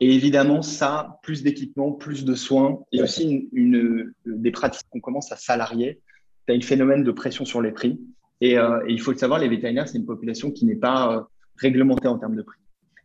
Et 0.00 0.14
évidemment, 0.14 0.62
ça, 0.62 1.18
plus 1.22 1.42
d'équipements, 1.42 1.92
plus 1.92 2.24
de 2.24 2.34
soins, 2.34 2.80
et 2.92 3.00
aussi 3.00 3.48
une, 3.52 4.12
des 4.26 4.50
pratiques 4.50 4.86
qu'on 4.90 5.00
commence 5.00 5.30
à 5.32 5.36
salarier 5.36 6.00
tu 6.46 6.52
as 6.52 6.56
un 6.56 6.60
phénomène 6.60 7.04
de 7.04 7.10
pression 7.10 7.44
sur 7.44 7.62
les 7.62 7.72
prix. 7.72 8.00
Euh, 8.42 8.82
et, 8.86 8.92
il 8.92 9.00
faut 9.00 9.12
le 9.12 9.18
savoir, 9.18 9.38
les 9.38 9.48
vétérinaires, 9.48 9.88
c'est 9.88 9.98
une 9.98 10.06
population 10.06 10.50
qui 10.50 10.66
n'est 10.66 10.76
pas 10.76 11.16
euh, 11.16 11.20
réglementée 11.56 12.08
en 12.08 12.18
termes 12.18 12.36
de 12.36 12.42
prix. 12.42 12.58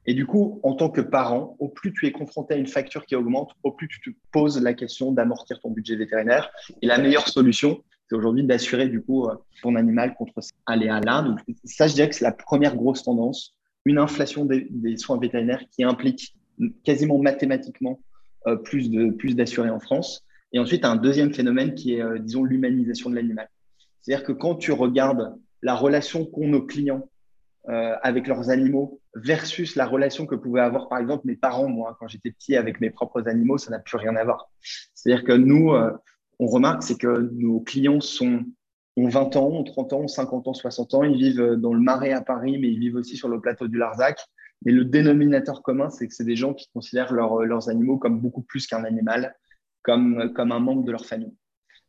Et 0.05 0.13
du 0.13 0.25
coup, 0.25 0.60
en 0.63 0.74
tant 0.74 0.89
que 0.89 1.01
parent, 1.01 1.55
au 1.60 1.69
plus 1.69 1.93
tu 1.93 2.08
es 2.08 2.12
confronté 2.12 2.55
à 2.55 2.58
une 2.58 2.67
facture 2.67 3.05
qui 3.05 3.15
augmente, 3.15 3.51
au 3.63 3.72
plus 3.72 3.88
tu 3.88 4.00
te 4.01 4.10
poses 4.31 4.62
la 4.62 4.74
question 4.74 5.12
d'amortir 5.12 5.60
ton 5.60 5.69
budget 5.69 5.96
vétérinaire. 5.96 6.50
Et 6.81 6.88
la 6.88 6.98
meilleure 6.98 7.27
solution, 7.27 7.84
c'est 8.10 8.15
aujourd'hui 8.15 8.43
d'assurer 8.43 8.88
du 8.88 9.01
coup 9.01 9.27
ton 9.62 9.75
animal 9.75 10.15
contre 10.15 10.41
ces 10.41 10.51
aléas-là. 10.65 11.22
Donc 11.22 11.39
ça, 11.63 11.88
je 11.88 11.93
dirais 11.93 12.10
que 12.10 12.15
c'est 12.15 12.25
la 12.25 12.31
première 12.31 12.75
grosse 12.75 13.03
tendance, 13.03 13.55
une 13.86 14.00
inflation 14.00 14.46
des, 14.46 14.98
soins 14.98 15.19
vétérinaires 15.19 15.63
qui 15.69 15.84
implique 15.84 16.34
quasiment 16.84 17.19
mathématiquement 17.19 18.00
plus 18.63 18.89
plus 19.17 19.36
d'assurés 19.36 19.69
en 19.69 19.79
France. 19.79 20.25
Et 20.53 20.59
ensuite, 20.59 20.85
un 20.85 20.95
deuxième 20.95 21.33
phénomène 21.33 21.75
qui 21.75 21.93
est, 21.93 22.19
disons, 22.19 22.43
l'humanisation 22.43 23.09
de 23.09 23.15
l'animal. 23.15 23.49
C'est-à-dire 24.01 24.25
que 24.25 24.31
quand 24.31 24.55
tu 24.55 24.71
regardes 24.71 25.35
la 25.61 25.75
relation 25.75 26.25
qu'ont 26.25 26.47
nos 26.47 26.65
clients 26.65 27.07
euh, 27.67 27.95
avec 28.01 28.27
leurs 28.27 28.49
animaux 28.49 28.99
versus 29.13 29.75
la 29.75 29.85
relation 29.85 30.25
que 30.25 30.35
pouvaient 30.35 30.61
avoir, 30.61 30.87
par 30.87 30.97
exemple, 30.97 31.27
mes 31.27 31.35
parents, 31.35 31.67
moi, 31.67 31.95
quand 31.99 32.07
j'étais 32.07 32.31
petit, 32.31 32.55
avec 32.55 32.79
mes 32.79 32.89
propres 32.89 33.27
animaux, 33.27 33.57
ça 33.57 33.69
n'a 33.69 33.79
plus 33.79 33.97
rien 33.97 34.15
à 34.15 34.23
voir. 34.23 34.49
C'est-à-dire 34.95 35.23
que 35.23 35.33
nous, 35.33 35.73
euh, 35.73 35.91
on 36.39 36.47
remarque, 36.47 36.83
c'est 36.83 36.97
que 36.97 37.29
nos 37.33 37.59
clients 37.59 37.99
sont, 37.99 38.45
ont 38.95 39.07
20 39.09 39.35
ans, 39.35 39.47
ont 39.49 39.63
30 39.63 39.93
ans, 39.93 39.99
ont 39.99 40.07
50 40.07 40.47
ans, 40.47 40.53
60 40.53 40.93
ans, 40.93 41.03
ils 41.03 41.17
vivent 41.17 41.57
dans 41.57 41.73
le 41.73 41.81
Marais 41.81 42.13
à 42.13 42.21
Paris, 42.21 42.57
mais 42.59 42.69
ils 42.69 42.79
vivent 42.79 42.95
aussi 42.95 43.17
sur 43.17 43.27
le 43.27 43.41
plateau 43.41 43.67
du 43.67 43.77
Larzac. 43.77 44.19
Mais 44.65 44.71
le 44.71 44.85
dénominateur 44.85 45.61
commun, 45.61 45.89
c'est 45.89 46.07
que 46.07 46.13
c'est 46.13 46.25
des 46.25 46.35
gens 46.35 46.53
qui 46.53 46.69
considèrent 46.73 47.13
leurs 47.13 47.69
animaux 47.69 47.97
comme 47.97 48.19
beaucoup 48.19 48.41
plus 48.41 48.67
qu'un 48.67 48.83
animal, 48.83 49.35
comme, 49.83 50.31
comme 50.33 50.51
un 50.51 50.59
membre 50.59 50.83
de 50.83 50.91
leur 50.91 51.05
famille. 51.05 51.36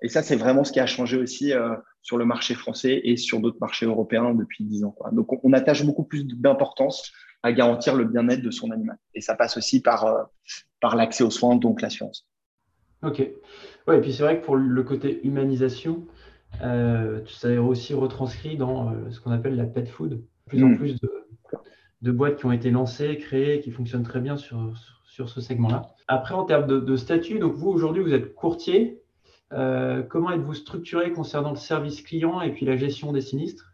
Et 0.02 0.08
ça, 0.08 0.22
c'est 0.22 0.36
vraiment 0.36 0.64
ce 0.64 0.72
qui 0.72 0.80
a 0.80 0.86
changé 0.86 1.18
aussi 1.18 1.52
euh, 1.52 1.74
sur 2.02 2.16
le 2.16 2.24
marché 2.24 2.54
français 2.54 3.00
et 3.04 3.16
sur 3.16 3.40
d'autres 3.40 3.58
marchés 3.60 3.86
européens 3.86 4.34
depuis 4.34 4.64
dix 4.64 4.84
ans. 4.84 4.92
Quoi. 4.92 5.10
Donc, 5.10 5.44
on, 5.44 5.52
attache 5.52 5.84
beaucoup 5.84 6.04
plus 6.04 6.24
d'importance 6.24 7.12
à 7.42 7.52
garantir 7.52 7.94
le 7.94 8.04
bien-être 8.04 8.42
de 8.42 8.50
son 8.50 8.70
animal. 8.70 8.96
Et 9.14 9.20
ça 9.20 9.34
passe 9.34 9.56
aussi 9.56 9.82
par, 9.82 10.06
euh, 10.06 10.22
par 10.80 10.96
l'accès 10.96 11.22
aux 11.22 11.30
soins, 11.30 11.56
donc 11.56 11.82
l'assurance. 11.82 12.26
Ok. 13.02 13.22
Ouais, 13.86 13.98
et 13.98 14.00
puis 14.00 14.12
c'est 14.12 14.22
vrai 14.22 14.40
que 14.40 14.44
pour 14.44 14.56
le 14.56 14.82
côté 14.82 15.26
humanisation, 15.26 16.06
euh, 16.62 17.20
ça 17.26 17.50
est 17.50 17.58
aussi 17.58 17.94
retranscrit 17.94 18.56
dans 18.56 18.90
euh, 18.90 19.10
ce 19.10 19.20
qu'on 19.20 19.30
appelle 19.30 19.56
la 19.56 19.64
pet 19.64 19.88
food. 19.88 20.22
Plus 20.46 20.62
en 20.62 20.68
mm. 20.68 20.76
plus 20.76 21.00
de, 21.00 21.10
de, 22.02 22.12
boîtes 22.12 22.38
qui 22.38 22.46
ont 22.46 22.52
été 22.52 22.70
lancées, 22.70 23.16
créées, 23.18 23.60
qui 23.60 23.70
fonctionnent 23.70 24.02
très 24.02 24.20
bien 24.20 24.36
sur, 24.36 24.76
sur, 24.76 24.99
ce 25.10 25.40
segment-là. 25.40 25.82
Après, 26.08 26.34
en 26.34 26.44
termes 26.44 26.66
de, 26.66 26.80
de 26.80 26.96
statut, 26.96 27.38
donc 27.38 27.54
vous 27.54 27.68
aujourd'hui, 27.68 28.02
vous 28.02 28.14
êtes 28.14 28.34
courtier. 28.34 29.00
Euh, 29.52 30.02
comment 30.02 30.30
êtes-vous 30.30 30.54
structuré 30.54 31.12
concernant 31.12 31.50
le 31.50 31.56
service 31.56 32.02
client 32.02 32.40
et 32.40 32.52
puis 32.52 32.64
la 32.64 32.76
gestion 32.76 33.12
des 33.12 33.20
sinistres? 33.20 33.72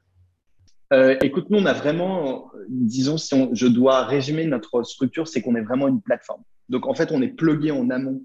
Euh, 0.92 1.16
Écoute, 1.20 1.50
nous, 1.50 1.58
on 1.58 1.66
a 1.66 1.72
vraiment, 1.72 2.50
disons, 2.68 3.18
si 3.18 3.34
je 3.52 3.66
dois 3.66 4.04
résumer 4.04 4.46
notre 4.46 4.82
structure, 4.84 5.28
c'est 5.28 5.42
qu'on 5.42 5.54
est 5.54 5.62
vraiment 5.62 5.88
une 5.88 6.00
plateforme. 6.00 6.42
Donc, 6.68 6.86
en 6.86 6.94
fait, 6.94 7.12
on 7.12 7.20
est 7.20 7.28
plugué 7.28 7.70
en 7.70 7.90
amont 7.90 8.22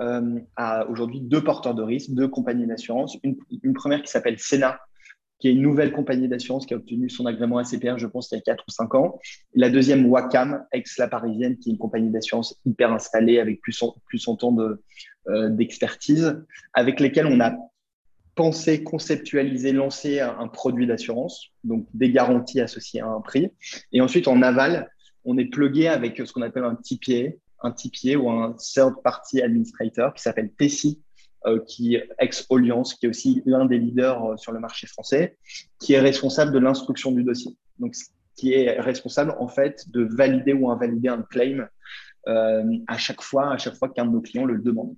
euh, 0.00 0.40
à 0.56 0.86
aujourd'hui 0.88 1.20
deux 1.20 1.44
porteurs 1.44 1.74
de 1.74 1.82
risque, 1.82 2.10
deux 2.12 2.28
compagnies 2.28 2.66
d'assurance. 2.66 3.16
Une, 3.22 3.36
une, 3.62 3.74
première 3.74 4.02
qui 4.02 4.10
s'appelle 4.10 4.38
Sena, 4.38 4.80
qui 5.40 5.48
est 5.48 5.52
une 5.52 5.62
nouvelle 5.62 5.92
compagnie 5.92 6.28
d'assurance 6.28 6.66
qui 6.66 6.74
a 6.74 6.76
obtenu 6.76 7.08
son 7.08 7.26
agrément 7.26 7.58
ACPR, 7.58 7.96
je 7.96 8.06
pense, 8.06 8.30
il 8.30 8.36
y 8.36 8.38
a 8.38 8.42
4 8.42 8.64
ou 8.68 8.70
5 8.70 8.94
ans. 8.94 9.18
La 9.54 9.70
deuxième, 9.70 10.06
Wacam, 10.06 10.64
ex-La 10.72 11.08
Parisienne, 11.08 11.56
qui 11.58 11.70
est 11.70 11.72
une 11.72 11.78
compagnie 11.78 12.10
d'assurance 12.10 12.60
hyper 12.66 12.92
installée 12.92 13.40
avec 13.40 13.60
plus, 13.62 13.82
en, 13.82 13.96
plus 14.06 14.28
en 14.28 14.36
temps 14.36 14.54
euh, 14.58 15.48
d'expertise, 15.48 16.44
avec 16.74 17.00
lesquelles 17.00 17.26
on 17.26 17.40
a 17.40 17.54
pensé, 18.34 18.82
conceptualisé, 18.82 19.72
lancé 19.72 20.20
un, 20.20 20.48
produit 20.48 20.86
d'assurance, 20.86 21.48
donc 21.64 21.86
des 21.94 22.10
garanties 22.10 22.60
associées 22.60 23.00
à 23.00 23.06
un 23.06 23.20
prix. 23.20 23.50
Et 23.92 24.00
ensuite, 24.00 24.28
en 24.28 24.40
aval, 24.42 24.90
on 25.24 25.36
est 25.38 25.46
plugué 25.46 25.88
avec 25.88 26.16
ce 26.24 26.32
qu'on 26.32 26.42
appelle 26.42 26.64
un 26.64 26.76
TPA, 26.76 27.34
un 27.62 27.72
TPA 27.72 28.18
ou 28.18 28.30
un 28.30 28.56
Third 28.58 28.94
Party 29.02 29.42
Administrator 29.42 30.14
qui 30.14 30.22
s'appelle 30.22 30.50
euh, 30.60 30.94
qui 31.66 31.98
ex-Alliance, 32.18 32.94
qui 32.94 33.06
est 33.06 33.08
aussi 33.08 33.42
l'un 33.46 33.66
des 33.66 33.78
leaders 33.78 34.24
euh, 34.24 34.36
sur 34.36 34.52
le 34.52 34.60
marché 34.60 34.86
français, 34.86 35.38
qui 35.80 35.94
est 35.94 36.00
responsable 36.00 36.52
de 36.52 36.58
l'instruction 36.58 37.12
du 37.12 37.24
dossier. 37.24 37.56
Donc, 37.78 37.94
qui 38.36 38.52
est 38.52 38.80
responsable 38.80 39.34
en 39.38 39.48
fait 39.48 39.84
de 39.90 40.02
valider 40.02 40.52
ou 40.52 40.70
invalider 40.70 41.08
un 41.08 41.22
claim 41.22 41.68
euh, 42.28 42.62
à 42.86 42.96
chaque 42.96 43.22
fois, 43.22 43.52
à 43.52 43.58
chaque 43.58 43.74
fois 43.76 43.88
qu'un 43.88 44.06
de 44.06 44.12
nos 44.12 44.20
clients 44.20 44.44
le 44.44 44.58
demande. 44.58 44.94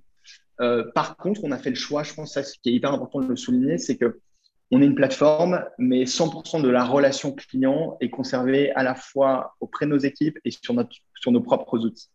Euh, 0.61 0.85
par 0.93 1.17
contre, 1.17 1.41
on 1.43 1.51
a 1.51 1.57
fait 1.57 1.71
le 1.71 1.75
choix, 1.75 2.03
je 2.03 2.13
pense, 2.13 2.33
ça, 2.33 2.43
ce 2.43 2.57
qui 2.61 2.69
est 2.69 2.73
hyper 2.73 2.93
important 2.93 3.21
de 3.21 3.27
le 3.27 3.35
souligner, 3.35 3.77
c'est 3.77 3.97
que 3.97 4.19
on 4.71 4.81
est 4.81 4.85
une 4.85 4.95
plateforme, 4.95 5.63
mais 5.77 6.05
100% 6.05 6.61
de 6.61 6.69
la 6.69 6.83
relation 6.83 7.31
client 7.31 7.97
est 8.01 8.09
conservée 8.09 8.71
à 8.71 8.81
la 8.81 8.95
fois 8.95 9.55
auprès 9.59 9.85
de 9.85 9.91
nos 9.91 9.99
équipes 9.99 10.39
et 10.45 10.51
sur, 10.51 10.73
sur 11.15 11.31
nos 11.31 11.41
propres 11.41 11.79
outils. 11.79 12.09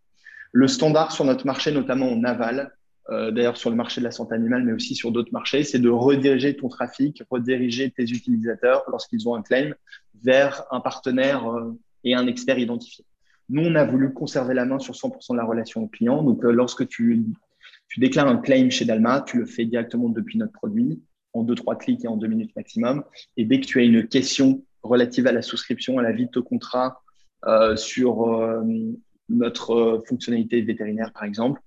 Le 0.51 0.67
standard 0.67 1.13
sur 1.13 1.25
notre 1.25 1.47
marché, 1.47 1.71
notamment 1.71 2.11
en 2.11 2.25
aval, 2.25 2.73
euh, 3.11 3.31
d'ailleurs 3.31 3.57
sur 3.57 3.71
le 3.71 3.77
marché 3.77 4.03
de 4.03 4.05
la 4.05 4.11
santé 4.11 4.35
animale, 4.35 4.65
mais 4.65 4.73
aussi 4.73 4.95
sur 4.95 5.11
d'autres 5.13 5.33
marchés, 5.33 5.65
c'est 5.65 5.79
de 5.79 5.89
rediriger 5.89 6.55
ton 6.55 6.69
trafic, 6.69 7.23
rediriger 7.31 7.91
tes 7.91 8.03
utilisateurs 8.03 8.85
lorsqu'ils 8.89 9.27
ont 9.29 9.35
un 9.35 9.43
claim 9.43 9.73
vers 10.23 10.65
un 10.71 10.81
partenaire 10.81 11.49
euh, 11.49 11.73
et 12.05 12.15
un 12.15 12.27
expert 12.27 12.59
identifié. 12.59 13.07
Nous, 13.49 13.63
on 13.65 13.75
a 13.77 13.85
voulu 13.85 14.13
conserver 14.13 14.53
la 14.53 14.67
main 14.67 14.79
sur 14.79 14.93
100% 14.93 15.33
de 15.33 15.37
la 15.39 15.45
relation 15.45 15.89
client. 15.89 16.23
Donc, 16.23 16.45
euh, 16.45 16.51
lorsque 16.51 16.87
tu, 16.87 17.25
tu 17.89 18.01
déclares 18.01 18.29
un 18.29 18.37
claim 18.37 18.69
chez 18.69 18.85
Dalma, 18.85 19.23
tu 19.23 19.39
le 19.39 19.47
fais 19.47 19.65
directement 19.65 20.11
depuis 20.11 20.37
notre 20.37 20.53
produit 20.53 21.01
en 21.33 21.45
deux, 21.45 21.55
trois 21.55 21.77
clics 21.77 22.05
et 22.05 22.09
en 22.09 22.17
deux 22.17 22.27
minutes 22.27 22.55
maximum. 22.57 23.05
Et 23.39 23.47
dès 23.47 23.61
que 23.61 23.67
tu 23.67 23.81
as 23.81 23.85
une 23.85 24.07
question 24.07 24.63
relative 24.83 25.27
à 25.27 25.33
la 25.33 25.41
souscription, 25.41 25.99
à 25.99 26.03
la 26.03 26.13
vie 26.13 26.27
de 26.27 26.31
ton 26.31 26.43
contrat, 26.43 27.03
sur 27.77 28.65
notre 29.29 30.03
fonctionnalité 30.09 30.61
vétérinaire, 30.63 31.13
par 31.13 31.25
exemple, 31.25 31.61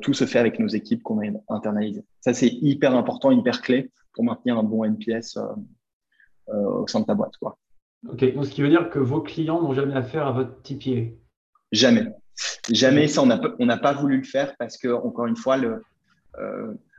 tout 0.00 0.14
se 0.14 0.24
fait 0.24 0.38
avec 0.38 0.58
nos 0.58 0.68
équipes 0.68 1.02
qu'on 1.02 1.20
a 1.20 1.30
internalisées. 1.48 2.04
Ça, 2.20 2.32
c'est 2.32 2.48
hyper 2.48 2.94
important, 2.94 3.30
hyper 3.30 3.60
clé 3.60 3.90
pour 4.16 4.24
maintenir 4.24 4.58
un 4.58 4.64
bon 4.64 4.82
NPS 4.84 5.36
euh, 5.36 5.42
euh, 6.48 6.82
au 6.82 6.86
sein 6.88 7.00
de 7.00 7.04
ta 7.04 7.14
boîte. 7.14 7.36
Quoi. 7.38 7.58
Ok, 8.08 8.34
donc 8.34 8.46
ce 8.46 8.50
qui 8.50 8.62
veut 8.62 8.68
dire 8.68 8.90
que 8.90 8.98
vos 8.98 9.20
clients 9.20 9.62
n'ont 9.62 9.74
jamais 9.74 9.94
affaire 9.94 10.26
à 10.26 10.32
votre 10.32 10.62
TPA 10.62 11.12
Jamais. 11.70 12.06
Jamais, 12.70 13.08
ça, 13.08 13.22
on 13.22 13.66
n'a 13.66 13.76
pas 13.76 13.92
voulu 13.92 14.18
le 14.18 14.24
faire 14.24 14.56
parce 14.58 14.76
que, 14.76 14.88
encore 14.88 15.26
une 15.26 15.36
fois, 15.36 15.56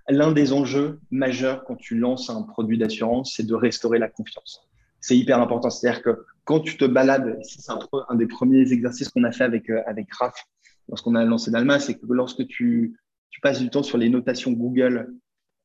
l'un 0.09 0.31
des 0.31 0.53
enjeux 0.53 0.99
majeurs 1.09 1.63
quand 1.63 1.75
tu 1.75 1.97
lances 1.97 2.29
un 2.29 2.41
produit 2.43 2.77
d'assurance, 2.77 3.33
c'est 3.35 3.45
de 3.45 3.55
restaurer 3.55 3.99
la 3.99 4.09
confiance. 4.09 4.67
C'est 4.99 5.15
hyper 5.15 5.39
important. 5.39 5.69
C'est-à-dire 5.69 6.01
que 6.01 6.25
quand 6.43 6.59
tu 6.59 6.75
te 6.77 6.85
balades, 6.85 7.39
c'est 7.43 7.71
un, 7.71 7.79
un, 8.09 8.15
des 8.15 8.27
premiers 8.27 8.71
exercices 8.73 9.09
qu'on 9.09 9.23
a 9.23 9.31
fait 9.31 9.43
avec, 9.43 9.69
avec 9.69 10.11
RAF, 10.13 10.35
lorsqu'on 10.89 11.15
a 11.15 11.23
lancé 11.23 11.51
Dalma, 11.51 11.79
c'est 11.79 11.95
que 11.95 12.05
lorsque 12.09 12.45
tu, 12.47 12.97
passes 13.43 13.59
du 13.59 13.69
temps 13.69 13.83
sur 13.83 13.99
les 13.99 14.09
notations 14.09 14.51
Google 14.51 15.13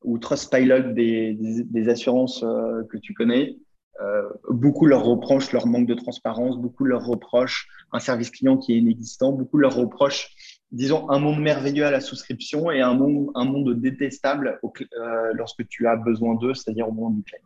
ou 0.05 0.19
Trustpilot 0.19 0.93
des, 0.93 1.35
des, 1.39 1.89
assurances 1.89 2.43
euh, 2.43 2.83
que 2.91 2.99
tu 2.99 3.15
connais, 3.15 3.57
euh, 4.03 4.29
beaucoup 4.51 4.85
leur 4.85 5.05
reprochent 5.05 5.53
leur 5.53 5.67
manque 5.67 5.87
de 5.87 5.95
transparence, 5.95 6.59
beaucoup 6.59 6.85
leur 6.85 7.07
reprochent 7.07 7.69
un 7.93 7.99
service 7.99 8.31
client 8.31 8.59
qui 8.59 8.75
est 8.75 8.79
inexistant, 8.79 9.33
beaucoup 9.33 9.57
leur 9.57 9.75
reprochent, 9.75 10.29
disons, 10.71 11.09
un 11.09 11.19
monde 11.19 11.41
merveilleux 11.41 11.87
à 11.87 11.91
la 11.91 12.01
souscription 12.01 12.71
et 12.71 12.83
un 12.83 12.95
monde, 12.95 13.31
un 13.35 13.45
monde 13.45 13.81
détestable 13.81 14.61
euh, 14.63 15.33
lorsque 15.33 15.67
tu 15.69 15.87
as 15.87 15.97
besoin 15.97 16.35
d'eux, 16.35 16.53
c'est-à-dire 16.53 16.89
au 16.89 16.93
moment 16.93 17.11
du 17.11 17.23
claim. 17.23 17.39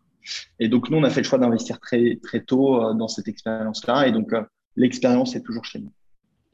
Et 0.59 0.68
donc, 0.68 0.90
nous, 0.90 0.99
on 0.99 1.04
a 1.04 1.11
fait 1.11 1.21
le 1.21 1.26
choix 1.26 1.38
d'investir 1.38 1.78
très, 1.78 2.18
très 2.21 2.40
tôt 2.40 2.95
dans 2.95 3.06
cette 3.06 3.28
expérience-là. 3.28 4.09
Et 4.09 4.12
donc, 4.12 4.33
l'expérience 4.75 5.37
est 5.37 5.42
toujours 5.42 5.64
chez 5.64 5.78
nous. 5.78 5.92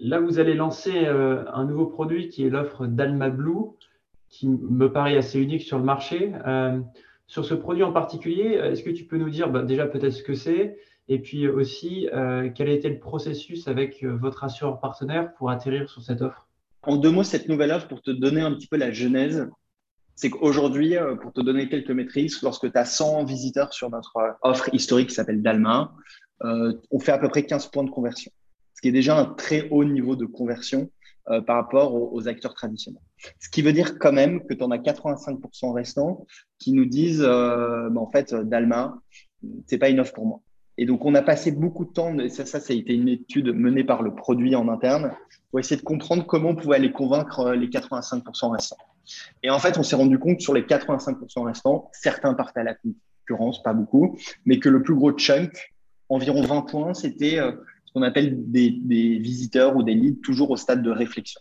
Là, 0.04 0.18
vous 0.18 0.40
allez 0.40 0.54
lancer 0.54 1.06
euh, 1.06 1.44
un 1.54 1.64
nouveau 1.64 1.86
produit 1.86 2.28
qui 2.28 2.44
est 2.44 2.50
l'offre 2.50 2.86
d'Alma 2.86 3.30
Blue, 3.30 3.70
qui 4.28 4.48
me 4.48 4.90
paraît 4.90 5.16
assez 5.16 5.38
unique 5.38 5.62
sur 5.62 5.78
le 5.78 5.84
marché. 5.84 6.32
Euh, 6.44 6.80
sur 7.28 7.44
ce 7.44 7.54
produit 7.54 7.84
en 7.84 7.92
particulier, 7.92 8.58
est-ce 8.60 8.82
que 8.82 8.90
tu 8.90 9.04
peux 9.04 9.16
nous 9.16 9.30
dire 9.30 9.48
bah, 9.48 9.62
déjà 9.62 9.86
peut-être 9.86 10.12
ce 10.12 10.24
que 10.24 10.34
c'est 10.34 10.76
et 11.08 11.20
puis 11.20 11.46
aussi 11.46 12.08
euh, 12.12 12.50
quel 12.52 12.68
a 12.68 12.72
été 12.72 12.88
le 12.88 12.98
processus 12.98 13.68
avec 13.68 14.02
votre 14.02 14.42
assureur 14.42 14.80
partenaire 14.80 15.32
pour 15.34 15.50
atterrir 15.50 15.88
sur 15.88 16.02
cette 16.02 16.20
offre? 16.20 16.48
En 16.82 16.96
deux 16.96 17.12
mots, 17.12 17.22
cette 17.22 17.48
nouvelle 17.48 17.70
offre, 17.70 17.86
pour 17.86 18.02
te 18.02 18.10
donner 18.10 18.40
un 18.40 18.52
petit 18.54 18.66
peu 18.66 18.78
la 18.78 18.90
genèse, 18.90 19.48
c'est 20.16 20.30
qu'aujourd'hui, 20.30 20.96
pour 21.20 21.32
te 21.32 21.40
donner 21.40 21.68
quelques 21.68 21.92
métriques, 21.92 22.32
lorsque 22.42 22.72
tu 22.72 22.76
as 22.76 22.86
100 22.86 23.22
visiteurs 23.22 23.72
sur 23.72 23.88
notre 23.88 24.18
offre 24.42 24.68
historique 24.74 25.10
qui 25.10 25.14
s'appelle 25.14 25.42
Dalma, 25.42 25.94
on 26.40 26.98
fait 26.98 27.12
à 27.12 27.18
peu 27.18 27.28
près 27.28 27.46
15 27.46 27.68
points 27.68 27.84
de 27.84 27.90
conversion 27.90 28.32
qui 28.82 28.88
est 28.88 28.92
déjà 28.92 29.16
un 29.16 29.24
très 29.24 29.68
haut 29.70 29.84
niveau 29.84 30.16
de 30.16 30.26
conversion 30.26 30.90
euh, 31.30 31.40
par 31.40 31.54
rapport 31.56 31.94
aux, 31.94 32.26
acteurs 32.26 32.52
traditionnels. 32.52 33.00
Ce 33.38 33.48
qui 33.48 33.62
veut 33.62 33.72
dire 33.72 33.96
quand 34.00 34.12
même 34.12 34.44
que 34.44 34.54
tu 34.54 34.62
en 34.64 34.72
as 34.72 34.78
85% 34.78 35.72
restants 35.72 36.26
qui 36.58 36.72
nous 36.72 36.84
disent 36.84 37.22
euh, 37.24 37.88
bah, 37.90 38.00
en 38.00 38.10
fait, 38.10 38.34
Dalma, 38.34 38.98
c'est 39.66 39.78
pas 39.78 39.88
une 39.88 40.00
offre 40.00 40.12
pour 40.12 40.26
moi. 40.26 40.40
Et 40.78 40.84
donc, 40.84 41.04
on 41.04 41.14
a 41.14 41.22
passé 41.22 41.52
beaucoup 41.52 41.84
de 41.84 41.92
temps, 41.92 42.16
ça, 42.28 42.44
ça, 42.44 42.58
a 42.58 42.72
été 42.72 42.94
une 42.94 43.08
étude 43.08 43.54
menée 43.54 43.84
par 43.84 44.02
le 44.02 44.16
produit 44.16 44.56
en 44.56 44.68
interne, 44.68 45.12
pour 45.50 45.60
essayer 45.60 45.76
de 45.76 45.84
comprendre 45.84 46.26
comment 46.26 46.50
on 46.50 46.56
pouvait 46.56 46.76
aller 46.76 46.90
convaincre 46.90 47.40
euh, 47.40 47.54
les 47.54 47.68
85% 47.68 48.50
restants. 48.50 48.76
Et 49.44 49.50
en 49.50 49.60
fait, 49.60 49.78
on 49.78 49.84
s'est 49.84 49.96
rendu 49.96 50.18
compte 50.18 50.38
que 50.38 50.42
sur 50.42 50.54
les 50.54 50.62
85% 50.62 51.44
restants, 51.44 51.88
certains 51.92 52.34
partaient 52.34 52.60
à 52.60 52.64
la 52.64 52.74
concurrence, 52.74 53.62
pas 53.62 53.74
beaucoup, 53.74 54.18
mais 54.44 54.58
que 54.58 54.68
le 54.68 54.82
plus 54.82 54.96
gros 54.96 55.12
chunk, 55.12 55.72
environ 56.08 56.42
20 56.42 56.62
points, 56.62 56.94
c'était 56.94 57.38
qu'on 57.92 58.02
appelle 58.02 58.50
des, 58.50 58.70
visiteurs 59.18 59.76
ou 59.76 59.82
des 59.82 59.94
leads 59.94 60.20
toujours 60.22 60.50
au 60.50 60.56
stade 60.56 60.82
de 60.82 60.90
réflexion, 60.90 61.40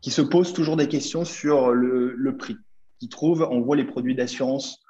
qui 0.00 0.10
se 0.10 0.22
posent 0.22 0.52
toujours 0.52 0.76
des 0.76 0.88
questions 0.88 1.24
sur 1.24 1.72
le, 1.72 2.36
prix, 2.36 2.56
qui 2.98 3.08
trouvent 3.08 3.42
en 3.42 3.58
gros 3.58 3.74
les 3.74 3.84
produits 3.84 4.14
d'assurance 4.14 4.80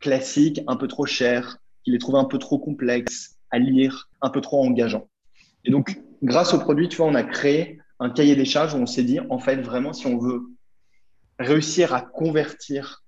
classiques, 0.00 0.60
un 0.66 0.76
peu 0.76 0.88
trop 0.88 1.06
chers, 1.06 1.58
qu'il 1.82 1.94
les 1.94 1.98
trouve 1.98 2.16
un 2.16 2.24
peu 2.24 2.38
trop 2.38 2.58
complexes 2.58 3.36
à 3.50 3.58
lire, 3.58 4.08
un 4.20 4.30
peu 4.30 4.40
trop 4.40 4.64
engageants. 4.64 5.08
Et 5.64 5.70
donc, 5.70 6.00
grâce 6.22 6.54
au 6.54 6.58
produit, 6.58 6.88
tu 6.88 6.98
vois, 6.98 7.06
on 7.06 7.14
a 7.14 7.24
créé 7.24 7.80
un 7.98 8.10
cahier 8.10 8.36
des 8.36 8.44
charges 8.44 8.74
où 8.74 8.78
on 8.78 8.86
s'est 8.86 9.04
dit, 9.04 9.18
en 9.30 9.38
fait, 9.38 9.56
vraiment, 9.56 9.92
si 9.92 10.06
on 10.06 10.18
veut 10.18 10.42
réussir 11.38 11.94
à 11.94 12.02
convertir 12.02 13.04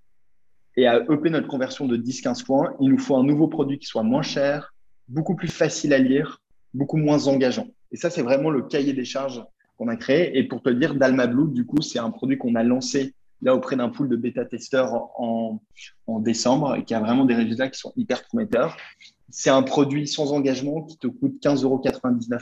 et 0.77 0.87
à 0.87 0.99
EP 0.99 1.31
notre 1.31 1.49
conversion 1.49 1.87
de 1.87 1.97
10-15 1.97 2.45
points, 2.45 2.75
il 2.81 2.91
nous 2.91 2.99
faut 2.99 3.17
un 3.17 3.25
nouveau 3.25 3.49
produit 3.49 3.79
qui 3.79 3.87
soit 3.87 4.03
moins 4.03 4.23
cher, 4.23 4.75
beaucoup 5.09 5.35
plus 5.35 5.49
facile 5.49 5.93
à 5.93 5.99
lire, 5.99 6.41
beaucoup 6.75 6.97
moins 6.97 7.27
engageant. 7.27 7.67
Et 7.93 7.97
ça, 7.97 8.11
c'est 8.11 8.23
vraiment 8.23 8.51
le 8.51 8.63
cahier 8.63 8.93
des 8.93 9.05
charges 9.05 9.43
qu'on 9.77 9.89
a 9.89 9.97
créé. 9.97 10.37
Et 10.39 10.45
pour 10.45 10.63
te 10.63 10.71
dire, 10.71 10.95
Dalma 10.95 11.27
Blue, 11.27 11.53
du 11.53 11.65
coup, 11.65 11.81
c'est 11.81 11.99
un 11.99 12.11
produit 12.11 12.39
qu'on 12.39 12.55
a 12.55 12.63
lancé 12.63 13.15
là 13.43 13.55
auprès 13.55 13.77
d'un 13.77 13.89
pool 13.89 14.09
de 14.09 14.17
bêta-testeurs 14.17 15.11
en, 15.21 15.63
en 16.07 16.19
décembre 16.19 16.75
et 16.75 16.85
qui 16.85 16.95
a 16.95 17.01
vraiment 17.01 17.25
des 17.25 17.35
résultats 17.35 17.69
qui 17.69 17.79
sont 17.79 17.93
hyper 17.97 18.25
prometteurs. 18.25 18.77
C'est 19.31 19.51
un 19.51 19.63
produit 19.63 20.09
sans 20.09 20.33
engagement 20.33 20.83
qui 20.83 20.99
te 20.99 21.07
coûte 21.07 21.41
15,99 21.43 21.63
euros 21.65 21.83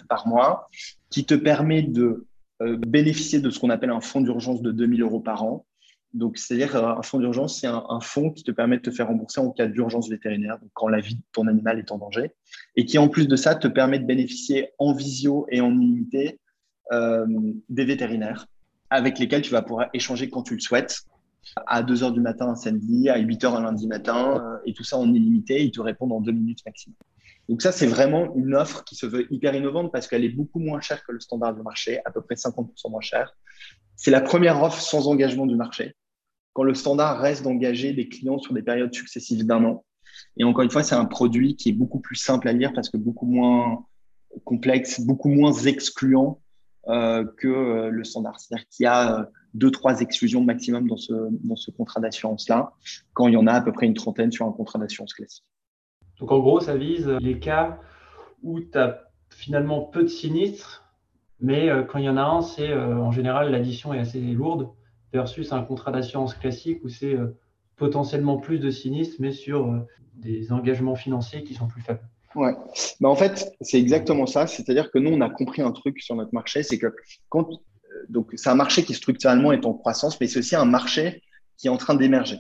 par 0.09 0.27
mois, 0.27 0.69
qui 1.11 1.25
te 1.25 1.35
permet 1.35 1.83
de 1.83 2.27
euh, 2.63 2.77
bénéficier 2.79 3.41
de 3.41 3.51
ce 3.51 3.59
qu'on 3.59 3.71
appelle 3.71 3.91
un 3.91 4.01
fonds 4.01 4.21
d'urgence 4.21 4.63
de 4.63 4.73
2000 4.73 5.03
euros 5.03 5.21
par 5.21 5.45
an. 5.45 5.67
Donc, 6.15 6.39
c'est-à-dire 6.39 6.77
un 6.77 7.03
fonds 7.03 7.19
d'urgence, 7.19 7.61
c'est 7.61 7.67
un, 7.67 8.01
fonds 8.01 8.31
qui 8.31 8.43
te 8.43 8.51
permet 8.51 8.79
de 8.79 8.83
te 8.83 8.91
faire 8.91 9.09
rembourser 9.09 9.41
en 9.41 9.51
cas 9.51 9.67
d'urgence 9.67 10.09
vétérinaire, 10.09 10.59
donc 10.59 10.71
quand 10.73 10.89
la 10.89 11.01
vie 11.01 11.17
de 11.17 11.23
ton 11.33 11.47
animal 11.47 11.79
est 11.79 11.93
en 11.93 11.99
danger, 11.99 12.33
et 12.77 12.87
qui 12.87 12.97
en 12.97 13.09
plus 13.09 13.29
de 13.29 13.37
ça 13.37 13.55
te 13.55 13.69
permet 13.69 13.99
de 13.99 14.07
bénéficier 14.07 14.71
en 14.79 14.95
visio 14.95 15.47
et 15.51 15.61
en 15.61 15.79
illimité 15.79 16.41
euh, 16.93 17.27
des 17.69 17.85
vétérinaires 17.85 18.47
avec 18.91 19.19
lesquels 19.19 19.43
tu 19.43 19.51
vas 19.51 19.63
pouvoir 19.63 19.89
échanger 19.93 20.31
quand 20.31 20.43
tu 20.43 20.55
le 20.55 20.61
souhaites, 20.61 21.03
à 21.67 21.83
2 21.83 22.05
heures 22.05 22.13
du 22.13 22.21
matin 22.21 22.49
un 22.49 22.55
samedi, 22.55 23.09
à 23.09 23.19
8 23.19 23.45
heures 23.45 23.57
un 23.57 23.63
lundi 23.63 23.87
matin, 23.87 24.41
euh, 24.41 24.59
et 24.65 24.73
tout 24.73 24.85
ça 24.85 24.97
en 24.97 25.13
illimité, 25.13 25.63
ils 25.63 25.71
te 25.71 25.81
répondent 25.81 26.13
en 26.13 26.21
deux 26.21 26.33
minutes 26.33 26.65
maximum. 26.65 26.97
Donc 27.49 27.63
ça, 27.63 27.71
c'est 27.71 27.87
vraiment 27.87 28.35
une 28.35 28.55
offre 28.55 28.83
qui 28.85 28.97
se 28.97 29.07
veut 29.07 29.33
hyper 29.33 29.55
innovante 29.55 29.93
parce 29.93 30.09
qu'elle 30.09 30.25
est 30.25 30.31
beaucoup 30.31 30.59
moins 30.59 30.81
chère 30.81 31.05
que 31.05 31.13
le 31.13 31.21
standard 31.21 31.55
du 31.55 31.63
marché, 31.63 32.01
à 32.05 32.11
peu 32.11 32.21
près 32.21 32.35
50% 32.35 32.91
moins 32.91 33.01
chère. 33.01 33.37
C'est 33.97 34.11
la 34.11 34.21
première 34.21 34.63
offre 34.63 34.81
sans 34.81 35.09
engagement 35.09 35.47
du 35.47 35.57
marché. 35.57 35.95
Quand 36.53 36.63
le 36.63 36.75
standard 36.75 37.21
reste 37.21 37.43
d'engager 37.43 37.93
des 37.93 38.09
clients 38.09 38.39
sur 38.39 38.55
des 38.55 38.63
périodes 38.63 38.95
successives 38.95 39.45
d'un 39.45 39.65
an. 39.65 39.85
Et 40.39 40.45
encore 40.45 40.65
une 40.65 40.71
fois, 40.71 40.83
c'est 40.83 40.95
un 40.95 41.05
produit 41.05 41.57
qui 41.57 41.71
est 41.71 41.73
beaucoup 41.73 42.01
plus 42.01 42.17
simple 42.17 42.49
à 42.49 42.53
lire 42.53 42.73
parce 42.73 42.89
que 42.89 42.97
beaucoup 42.97 43.27
moins 43.27 43.85
complexe, 44.45 45.01
beaucoup 45.01 45.29
moins 45.29 45.53
excluant 45.53 46.41
euh, 46.89 47.25
que 47.39 47.49
euh, 47.49 47.91
le 47.91 48.05
standard. 48.05 48.39
C'est-à-dire 48.39 48.67
qu'il 48.69 48.85
y 48.85 48.87
a 48.87 49.21
euh, 49.21 49.25
deux, 49.55 49.71
trois 49.71 50.01
exclusions 50.01 50.43
maximum 50.45 50.87
dans 50.87 50.97
ce, 50.97 51.13
dans 51.45 51.57
ce 51.57 51.71
contrat 51.71 52.01
d'assurance-là, 52.01 52.73
quand 53.13 53.29
il 53.29 53.35
y 53.35 53.37
en 53.37 53.47
a 53.47 53.55
à 53.55 53.61
peu 53.61 53.73
près 53.73 53.87
une 53.87 53.95
trentaine 53.95 54.31
sur 54.31 54.47
un 54.47 54.53
contrat 54.53 54.79
d'assurance 54.79 55.13
classique. 55.13 55.45
Donc 56.21 56.31
en 56.33 56.39
gros, 56.39 56.61
ça 56.61 56.77
vise 56.77 57.09
les 57.21 57.39
cas 57.39 57.81
où 58.43 58.61
tu 58.61 58.79
as 58.79 59.11
finalement 59.31 59.83
peu 59.83 60.05
de 60.05 60.09
sinistres, 60.09 60.86
mais 61.41 61.69
quand 61.89 61.99
il 61.99 62.05
y 62.05 62.09
en 62.09 62.17
a 62.17 62.23
un, 62.23 62.43
c'est 62.43 62.73
en 62.75 63.13
général 63.13 63.51
l'addition 63.51 63.93
est 63.93 63.99
assez 63.99 64.21
lourde 64.21 64.71
versus 65.13 65.53
un 65.53 65.63
contrat 65.63 65.93
d'assurance 65.93 66.35
classique 66.35 66.81
où 66.85 66.89
c'est 66.89 67.17
potentiellement 67.77 68.39
plus 68.39 68.59
de 68.59 68.71
sinistres, 68.71 69.17
mais 69.19 69.33
sur 69.33 69.85
des 70.15 70.53
engagements 70.53 70.95
financiers 70.95 71.45
qui 71.45 71.55
sont 71.55 71.69
plus 71.69 71.83
faibles. 71.83 72.01
Ouais. 72.35 72.55
Bah, 73.01 73.09
en 73.09 73.17
fait, 73.17 73.51
c'est 73.61 73.79
exactement 73.79 74.27
ça. 74.27 74.47
C'est-à-dire 74.47 74.91
que 74.91 74.99
nous, 74.99 75.11
on 75.11 75.21
a 75.23 75.31
compris 75.31 75.63
un 75.63 75.73
truc 75.73 76.01
sur 76.01 76.15
notre 76.17 76.35
marché, 76.35 76.63
c'est 76.63 76.79
que 76.79 76.95
quand 77.31 77.51
euh, 77.51 78.05
donc 78.09 78.31
c'est 78.35 78.51
un 78.51 78.55
marché 78.55 78.83
qui 78.83 78.95
structurellement 78.95 79.53
est 79.53 79.65
en 79.65 79.73
croissance, 79.73 80.21
mais 80.21 80.27
c'est 80.27 80.39
aussi 80.39 80.55
un 80.55 80.67
marché 80.67 81.23
qui 81.57 81.69
est 81.69 81.71
en 81.71 81.79
train 81.79 81.95
d'émerger. 81.95 82.39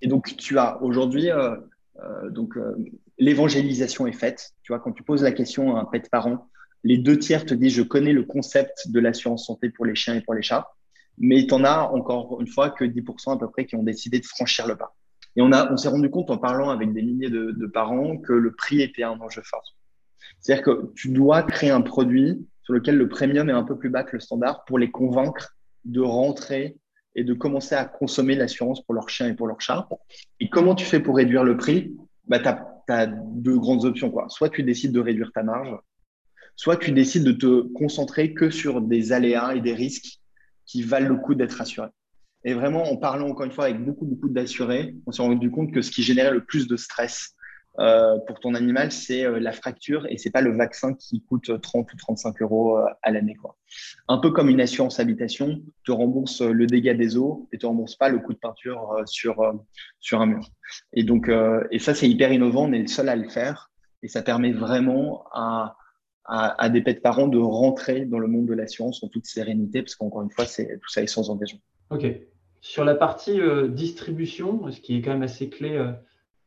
Et 0.00 0.08
donc 0.08 0.36
tu 0.36 0.58
as 0.58 0.82
aujourd'hui 0.82 1.30
euh, 1.30 1.56
euh, 2.00 2.30
donc 2.30 2.56
euh, 2.56 2.76
l'évangélisation 3.18 4.06
est 4.06 4.12
faite. 4.12 4.50
Tu 4.62 4.72
vois, 4.72 4.80
quand 4.80 4.92
tu 4.92 5.04
poses 5.04 5.22
la 5.22 5.32
question 5.32 5.76
à 5.76 5.80
un 5.80 5.84
pet 5.84 6.08
parent, 6.10 6.48
les 6.84 6.98
deux 6.98 7.18
tiers 7.18 7.44
te 7.44 7.54
disent 7.54 7.74
je 7.74 7.82
connais 7.82 8.12
le 8.12 8.24
concept 8.24 8.90
de 8.90 9.00
l'assurance 9.00 9.46
santé 9.46 9.70
pour 9.70 9.84
les 9.84 9.94
chiens 9.94 10.14
et 10.14 10.20
pour 10.20 10.34
les 10.34 10.42
chats, 10.42 10.70
mais 11.18 11.46
tu 11.46 11.54
en 11.54 11.64
as 11.64 11.90
encore 11.92 12.40
une 12.40 12.46
fois 12.46 12.70
que 12.70 12.84
10% 12.84 13.34
à 13.34 13.38
peu 13.38 13.50
près 13.50 13.66
qui 13.66 13.76
ont 13.76 13.82
décidé 13.82 14.18
de 14.18 14.26
franchir 14.26 14.66
le 14.66 14.76
pas. 14.76 14.94
Et 15.36 15.42
on, 15.42 15.50
on 15.52 15.76
s'est 15.76 15.88
rendu 15.88 16.10
compte 16.10 16.30
en 16.30 16.38
parlant 16.38 16.70
avec 16.70 16.92
des 16.92 17.02
milliers 17.02 17.30
de, 17.30 17.52
de 17.52 17.66
parents 17.66 18.16
que 18.18 18.32
le 18.32 18.52
prix 18.52 18.82
était 18.82 19.02
un 19.02 19.18
enjeu 19.20 19.42
fort. 19.44 19.76
C'est-à-dire 20.40 20.64
que 20.64 20.92
tu 20.94 21.08
dois 21.08 21.42
créer 21.42 21.70
un 21.70 21.80
produit 21.80 22.46
sur 22.62 22.74
lequel 22.74 22.96
le 22.96 23.08
premium 23.08 23.48
est 23.48 23.52
un 23.52 23.64
peu 23.64 23.76
plus 23.78 23.90
bas 23.90 24.04
que 24.04 24.16
le 24.16 24.20
standard 24.20 24.64
pour 24.64 24.78
les 24.78 24.90
convaincre 24.90 25.56
de 25.84 26.00
rentrer 26.00 26.76
et 27.14 27.24
de 27.24 27.34
commencer 27.34 27.74
à 27.74 27.84
consommer 27.84 28.34
l'assurance 28.34 28.82
pour 28.84 28.94
leur 28.94 29.08
chien 29.08 29.28
et 29.28 29.34
pour 29.34 29.46
leur 29.46 29.60
chat. 29.60 29.88
Et 30.40 30.48
comment 30.48 30.74
tu 30.74 30.84
fais 30.84 31.00
pour 31.00 31.16
réduire 31.16 31.44
le 31.44 31.56
prix? 31.56 31.94
Bah, 32.26 32.38
Tu 32.38 32.48
as, 32.92 33.06
deux 33.06 33.58
grandes 33.58 33.84
options. 33.84 34.10
Quoi. 34.10 34.26
Soit 34.28 34.50
tu 34.50 34.62
décides 34.62 34.92
de 34.92 35.00
réduire 35.00 35.30
ta 35.32 35.42
marge, 35.42 35.76
soit 36.56 36.76
tu 36.76 36.92
décides 36.92 37.24
de 37.24 37.32
te 37.32 37.72
concentrer 37.72 38.34
que 38.34 38.50
sur 38.50 38.80
des 38.80 39.12
aléas 39.12 39.54
et 39.54 39.60
des 39.60 39.74
risques 39.74 40.20
qui 40.66 40.82
valent 40.82 41.08
le 41.08 41.16
coup 41.16 41.34
d'être 41.34 41.60
assurés. 41.60 41.88
Et 42.44 42.54
vraiment, 42.54 42.84
en 42.90 42.96
parlant 42.96 43.28
encore 43.28 43.46
une 43.46 43.52
fois 43.52 43.66
avec 43.66 43.84
beaucoup, 43.84 44.04
beaucoup 44.04 44.28
d'assurés, 44.28 44.96
on 45.06 45.12
s'est 45.12 45.22
rendu 45.22 45.50
compte 45.50 45.72
que 45.72 45.82
ce 45.82 45.90
qui 45.90 46.02
générait 46.02 46.32
le 46.32 46.44
plus 46.44 46.66
de 46.66 46.76
stress 46.76 47.36
euh, 47.78 48.18
pour 48.26 48.38
ton 48.40 48.54
animal, 48.54 48.92
c'est 48.92 49.24
euh, 49.24 49.40
la 49.40 49.52
fracture 49.52 50.06
et 50.10 50.18
c'est 50.18 50.30
pas 50.30 50.42
le 50.42 50.54
vaccin 50.54 50.92
qui 50.92 51.22
coûte 51.22 51.50
30 51.60 51.90
ou 51.90 51.96
35 51.96 52.42
euros 52.42 52.78
euh, 52.78 52.84
à 53.02 53.10
l'année. 53.10 53.34
Quoi. 53.34 53.56
Un 54.08 54.18
peu 54.18 54.30
comme 54.30 54.50
une 54.50 54.60
assurance 54.60 55.00
habitation, 55.00 55.62
te 55.84 55.92
rembourse 55.92 56.42
le 56.42 56.66
dégât 56.66 56.94
des 56.94 57.16
eaux 57.16 57.48
et 57.52 57.58
te 57.58 57.66
rembourse 57.66 57.96
pas 57.96 58.10
le 58.10 58.18
coût 58.18 58.34
de 58.34 58.38
peinture 58.38 59.02
sur, 59.06 59.54
sur 60.00 60.20
un 60.20 60.26
mur. 60.26 60.50
Et 60.92 61.04
donc, 61.04 61.30
et 61.70 61.78
ça, 61.78 61.94
c'est 61.94 62.08
hyper 62.08 62.32
innovant, 62.32 62.68
on 62.68 62.72
est 62.72 62.80
le 62.80 62.88
seul 62.88 63.08
à 63.08 63.16
le 63.16 63.28
faire 63.28 63.70
et 64.02 64.08
ça 64.08 64.22
permet 64.22 64.52
vraiment 64.52 65.24
à, 65.32 65.76
à, 66.24 66.62
à 66.62 66.68
des 66.68 66.82
pets 66.82 67.02
parents 67.02 67.28
de 67.28 67.38
rentrer 67.38 68.04
dans 68.04 68.18
le 68.18 68.28
monde 68.28 68.46
de 68.46 68.54
l'assurance 68.54 69.02
en 69.02 69.08
toute 69.08 69.26
sérénité 69.26 69.82
parce 69.82 69.94
qu'encore 69.94 70.22
une 70.22 70.30
fois, 70.30 70.44
c'est, 70.44 70.78
tout 70.80 70.88
ça 70.88 71.02
est 71.02 71.06
sans 71.06 71.30
engagement. 71.30 71.60
Ok. 71.90 72.06
Sur 72.60 72.84
la 72.84 72.94
partie 72.94 73.40
euh, 73.40 73.68
distribution, 73.68 74.70
ce 74.70 74.80
qui 74.80 74.96
est 74.96 75.02
quand 75.02 75.12
même 75.12 75.22
assez 75.22 75.50
clé 75.50 75.72
euh, 75.76 75.90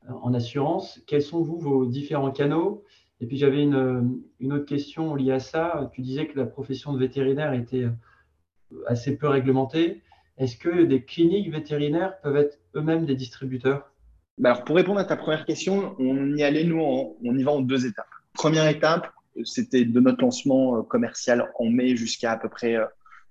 en 0.08 0.34
assurance, 0.34 1.02
quels 1.08 1.22
sont 1.22 1.42
vous 1.42 1.60
vos 1.60 1.86
différents 1.86 2.32
canaux? 2.32 2.84
Et 3.20 3.28
puis 3.28 3.38
j'avais 3.38 3.62
une, 3.62 4.22
une, 4.40 4.54
autre 4.54 4.66
question 4.66 5.16
liée 5.16 5.34
à 5.34 5.40
ça. 5.40 5.90
Tu 5.94 6.02
disais 6.02 6.28
que 6.28 6.38
la 6.38 6.46
profession 6.46 6.94
de 6.94 7.00
vétérinaire 7.00 7.54
était 7.54 7.84
euh, 7.84 8.84
assez 8.88 9.18
peu 9.18 9.28
réglementée. 9.28 10.04
Est-ce 10.38 10.58
que 10.58 10.84
des 10.84 11.04
cliniques 11.04 11.52
vétérinaires 11.52 12.20
peuvent 12.22 12.38
être 12.38 12.60
eux-mêmes 12.76 13.06
des 13.06 13.16
distributeurs? 13.16 13.92
Bah, 14.38 14.52
alors 14.52 14.64
Pour 14.64 14.76
répondre 14.76 15.00
à 15.00 15.06
ta 15.06 15.16
première 15.16 15.46
question, 15.46 15.96
on 16.00 16.36
y 16.36 16.44
allait, 16.44 16.66
nous, 16.66 16.82
on 16.82 17.38
y 17.38 17.44
va 17.44 17.52
en 17.52 17.62
deux 17.62 17.86
étapes. 17.86 18.08
Première 18.34 18.68
étape, 18.68 19.14
c'était 19.44 19.86
de 19.86 20.00
notre 20.00 20.22
lancement 20.22 20.84
commercial 20.84 21.52
en 21.60 21.70
mai 21.70 21.96
jusqu'à 21.96 22.32
à 22.32 22.38
peu 22.38 22.50
près 22.50 22.78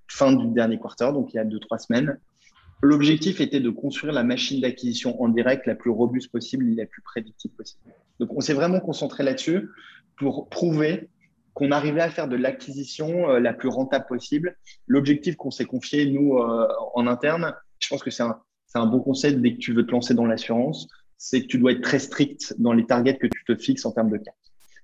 fin 0.09 0.33
du 0.33 0.49
dernier 0.49 0.79
quarter, 0.79 1.11
donc 1.13 1.33
il 1.33 1.37
y 1.37 1.41
a 1.41 1.45
deux, 1.45 1.59
trois 1.61 1.79
semaines. 1.79 2.19
L'objectif 2.83 3.41
était 3.41 3.61
de 3.61 3.71
construire 3.71 4.13
la 4.13 4.25
machine 4.25 4.61
d'acquisition 4.61 5.21
en 5.23 5.29
direct 5.29 5.67
la 5.67 5.75
plus 5.75 5.91
robuste 5.91 6.31
possible 6.31 6.69
et 6.69 6.75
la 6.75 6.87
plus 6.87 7.01
prédictive 7.01 7.51
possible. 7.53 7.81
Donc, 8.21 8.37
on 8.37 8.41
s'est 8.41 8.53
vraiment 8.53 8.81
concentré 8.81 9.23
là-dessus 9.25 9.71
pour 10.19 10.49
prouver 10.49 11.09
qu'on 11.55 11.71
arrivait 11.71 12.03
à 12.03 12.11
faire 12.11 12.29
de 12.29 12.37
l'acquisition 12.37 13.31
euh, 13.31 13.41
la 13.41 13.55
plus 13.55 13.69
rentable 13.69 14.07
possible. 14.07 14.57
L'objectif 14.87 15.37
qu'on 15.37 15.51
s'est 15.51 15.65
confié, 15.65 16.11
nous, 16.11 16.37
euh, 16.37 16.69
en 16.95 17.07
interne, 17.07 17.55
je 17.79 17.89
pense 17.89 18.03
que 18.03 18.11
c'est 18.11 18.23
un, 18.23 18.87
bon 18.87 19.01
conseil 19.01 19.37
dès 19.37 19.55
que 19.55 19.59
tu 19.59 19.73
veux 19.73 19.87
te 19.87 19.93
lancer 19.93 20.15
dans 20.15 20.27
l'assurance, 20.27 20.89
c'est 21.17 21.43
que 21.43 21.47
tu 21.47 21.59
dois 21.59 21.73
être 21.73 21.81
très 21.81 22.01
strict 22.01 22.55
dans 22.59 22.73
les 22.73 22.85
targets 22.85 23.17
que 23.17 23.29
tu 23.29 23.45
te 23.47 23.55
fixes 23.57 23.87
en 23.87 23.93
termes 23.93 24.11
de 24.11 24.19
cartes. 24.19 24.37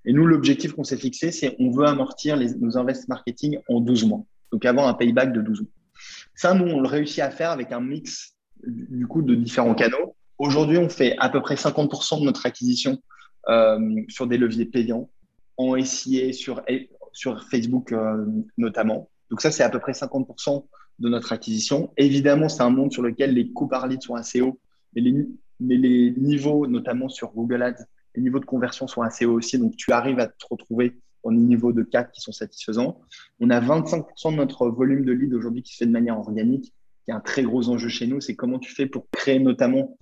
Et 0.05 0.13
nous, 0.13 0.25
l'objectif 0.25 0.73
qu'on 0.73 0.83
s'est 0.83 0.97
fixé, 0.97 1.31
c'est 1.31 1.55
on 1.59 1.71
veut 1.71 1.85
amortir 1.85 2.37
nos 2.59 2.77
invests 2.77 3.07
marketing 3.07 3.59
en 3.69 3.81
12 3.81 4.05
mois. 4.05 4.23
Donc, 4.51 4.65
avoir 4.65 4.87
un 4.87 4.93
payback 4.93 5.33
de 5.33 5.41
12 5.41 5.61
mois. 5.61 5.69
Ça, 6.35 6.53
nous, 6.53 6.65
on 6.65 6.81
le 6.81 6.87
réussit 6.87 7.19
à 7.19 7.29
faire 7.29 7.51
avec 7.51 7.71
un 7.71 7.81
mix 7.81 8.35
du 8.65 9.07
coup 9.07 9.21
de 9.21 9.35
différents 9.35 9.75
canaux. 9.75 10.15
Aujourd'hui, 10.37 10.77
on 10.77 10.89
fait 10.89 11.15
à 11.19 11.29
peu 11.29 11.41
près 11.41 11.55
50% 11.55 12.19
de 12.19 12.25
notre 12.25 12.45
acquisition 12.45 12.99
euh, 13.49 14.01
sur 14.07 14.27
des 14.27 14.37
leviers 14.37 14.65
payants, 14.65 15.09
en 15.57 15.81
SIA, 15.83 16.33
sur, 16.33 16.63
sur 17.11 17.43
Facebook 17.49 17.91
euh, 17.91 18.25
notamment. 18.57 19.09
Donc 19.29 19.41
ça, 19.41 19.51
c'est 19.51 19.63
à 19.63 19.69
peu 19.69 19.79
près 19.79 19.91
50% 19.91 20.65
de 20.99 21.09
notre 21.09 21.31
acquisition. 21.31 21.91
Évidemment, 21.97 22.49
c'est 22.49 22.61
un 22.61 22.69
monde 22.69 22.91
sur 22.91 23.01
lequel 23.01 23.33
les 23.33 23.51
coûts 23.51 23.67
par 23.67 23.87
lead 23.87 24.01
sont 24.01 24.15
assez 24.15 24.41
hauts, 24.41 24.59
mais 24.95 25.01
les, 25.01 25.27
mais 25.59 25.77
les 25.77 26.11
niveaux, 26.17 26.67
notamment 26.67 27.09
sur 27.09 27.31
Google 27.31 27.63
Ads, 27.63 27.85
les 28.15 28.21
niveaux 28.21 28.39
de 28.39 28.45
conversion 28.45 28.87
sont 28.87 29.01
assez 29.01 29.25
hauts 29.25 29.37
aussi. 29.37 29.57
Donc, 29.57 29.75
tu 29.75 29.91
arrives 29.91 30.19
à 30.19 30.27
te 30.27 30.45
retrouver 30.49 30.97
en 31.23 31.31
niveau 31.31 31.71
de 31.71 31.83
CAC 31.83 32.11
qui 32.11 32.21
sont 32.21 32.31
satisfaisants. 32.31 32.99
On 33.39 33.49
a 33.49 33.59
25% 33.59 34.31
de 34.31 34.37
notre 34.37 34.67
volume 34.69 35.05
de 35.05 35.11
lead 35.11 35.33
aujourd'hui 35.33 35.63
qui 35.63 35.73
se 35.73 35.77
fait 35.77 35.85
de 35.85 35.91
manière 35.91 36.17
organique, 36.17 36.73
qui 37.05 37.11
est 37.11 37.13
un 37.13 37.19
très 37.19 37.43
gros 37.43 37.69
enjeu 37.69 37.89
chez 37.89 38.07
nous. 38.07 38.21
C'est 38.21 38.35
comment 38.35 38.59
tu 38.59 38.73
fais 38.73 38.85
pour 38.85 39.09
créer 39.11 39.39
notamment 39.39 39.97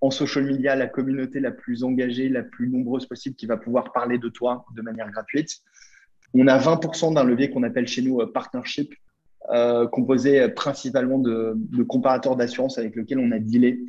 en 0.00 0.10
social 0.10 0.44
media 0.44 0.76
la 0.76 0.86
communauté 0.86 1.40
la 1.40 1.50
plus 1.50 1.84
engagée, 1.84 2.28
la 2.28 2.42
plus 2.42 2.68
nombreuse 2.68 3.06
possible 3.06 3.36
qui 3.36 3.46
va 3.46 3.56
pouvoir 3.56 3.92
parler 3.92 4.18
de 4.18 4.28
toi 4.28 4.64
de 4.74 4.82
manière 4.82 5.10
gratuite. 5.10 5.60
On 6.34 6.46
a 6.46 6.58
20% 6.58 7.14
d'un 7.14 7.24
levier 7.24 7.50
qu'on 7.50 7.62
appelle 7.62 7.86
chez 7.86 8.02
nous 8.02 8.20
euh, 8.20 8.30
partnership, 8.30 8.94
euh, 9.50 9.86
composé 9.86 10.48
principalement 10.48 11.18
de, 11.18 11.52
de 11.56 11.82
comparateurs 11.82 12.36
d'assurance 12.36 12.78
avec 12.78 12.96
lesquels 12.96 13.18
on 13.18 13.30
a 13.30 13.38
dealé 13.38 13.80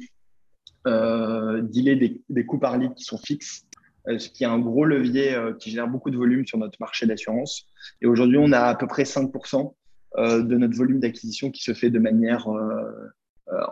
euh, 0.85 1.61
dealer 1.61 1.95
des, 1.95 2.21
des 2.29 2.45
coûts 2.45 2.59
par 2.59 2.77
litre 2.77 2.95
qui 2.95 3.03
sont 3.03 3.17
fixes, 3.17 3.65
ce 4.05 4.29
qui 4.29 4.43
est 4.43 4.47
un 4.47 4.59
gros 4.59 4.85
levier 4.85 5.35
qui 5.59 5.71
génère 5.71 5.87
beaucoup 5.87 6.11
de 6.11 6.17
volume 6.17 6.45
sur 6.45 6.59
notre 6.59 6.77
marché 6.79 7.07
d'assurance. 7.07 7.65
Et 8.03 8.05
aujourd'hui, 8.05 8.37
on 8.39 8.51
a 8.51 8.59
à 8.59 8.75
peu 8.75 8.85
près 8.85 9.01
5% 9.01 9.73
de 10.19 10.57
notre 10.57 10.77
volume 10.77 10.99
d'acquisition 10.99 11.49
qui 11.49 11.63
se 11.63 11.73
fait 11.73 11.89
de 11.89 11.97
manière 11.97 12.47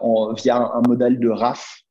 en, 0.02 0.34
via 0.34 0.58
un 0.58 0.82
modèle 0.88 1.20
de 1.20 1.30
RAF, 1.30 1.84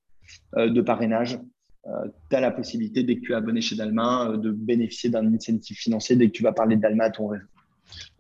de 0.57 0.81
parrainage, 0.81 1.39
euh, 1.87 2.09
tu 2.31 2.37
as 2.37 2.41
la 2.41 2.51
possibilité, 2.51 3.03
dès 3.03 3.17
que 3.17 3.21
tu 3.21 3.33
es 3.33 3.35
abonné 3.35 3.61
chez 3.61 3.75
Dalma, 3.75 4.29
euh, 4.29 4.37
de 4.37 4.51
bénéficier 4.53 5.11
d'un 5.11 5.27
incentive 5.35 5.77
financier 5.77 6.17
dès 6.17 6.29
que 6.29 6.33
tu 6.33 6.43
vas 6.43 6.53
parler 6.53 6.77
de 6.77 6.81
Dalma 6.81 7.05
à 7.05 7.11
ton 7.11 7.27
réseau. 7.27 7.47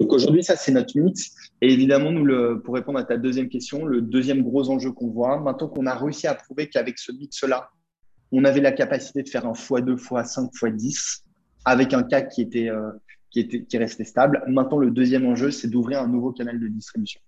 Donc 0.01 0.13
aujourd'hui, 0.13 0.43
ça, 0.43 0.57
c'est 0.57 0.73
notre 0.73 0.99
mix. 0.99 1.35
Et 1.61 1.73
évidemment, 1.73 2.11
nous, 2.11 2.61
pour 2.61 2.75
répondre 2.75 2.99
à 2.99 3.05
ta 3.05 3.17
deuxième 3.17 3.49
question, 3.49 3.85
le 3.85 4.01
deuxième 4.01 4.43
gros 4.43 4.71
enjeu 4.71 4.93
qu'on 4.93 5.09
voit, 5.09 5.41
maintenant 5.41 5.69
qu'on 5.69 5.87
a 5.87 5.95
réussi 5.95 6.27
à 6.27 6.35
prouver 6.35 6.69
qu'avec 6.69 6.99
ce 6.99 7.13
mix-là, 7.13 7.71
on 8.33 8.45
avait 8.45 8.61
la 8.61 8.73
capacité 8.73 9.23
de 9.23 9.29
faire 9.29 9.47
un 9.47 9.53
x2, 9.53 9.97
x5, 9.97 10.51
x10 10.53 11.23
avec 11.65 11.93
un 11.93 12.03
CAC 12.03 12.31
qui 12.31 12.43
était, 12.43 12.71
euh, 12.71 12.91
qui 13.31 13.41
était, 13.41 13.65
qui 13.65 13.79
restait 13.79 14.05
stable. 14.05 14.43
Maintenant, 14.49 14.79
le 14.79 14.91
deuxième 14.91 15.27
enjeu, 15.27 15.51
c'est 15.51 15.69
d'ouvrir 15.69 16.01
un 16.01 16.09
nouveau 16.09 16.33
canal 16.33 16.59
de 16.59 16.67
distribution 16.69 17.21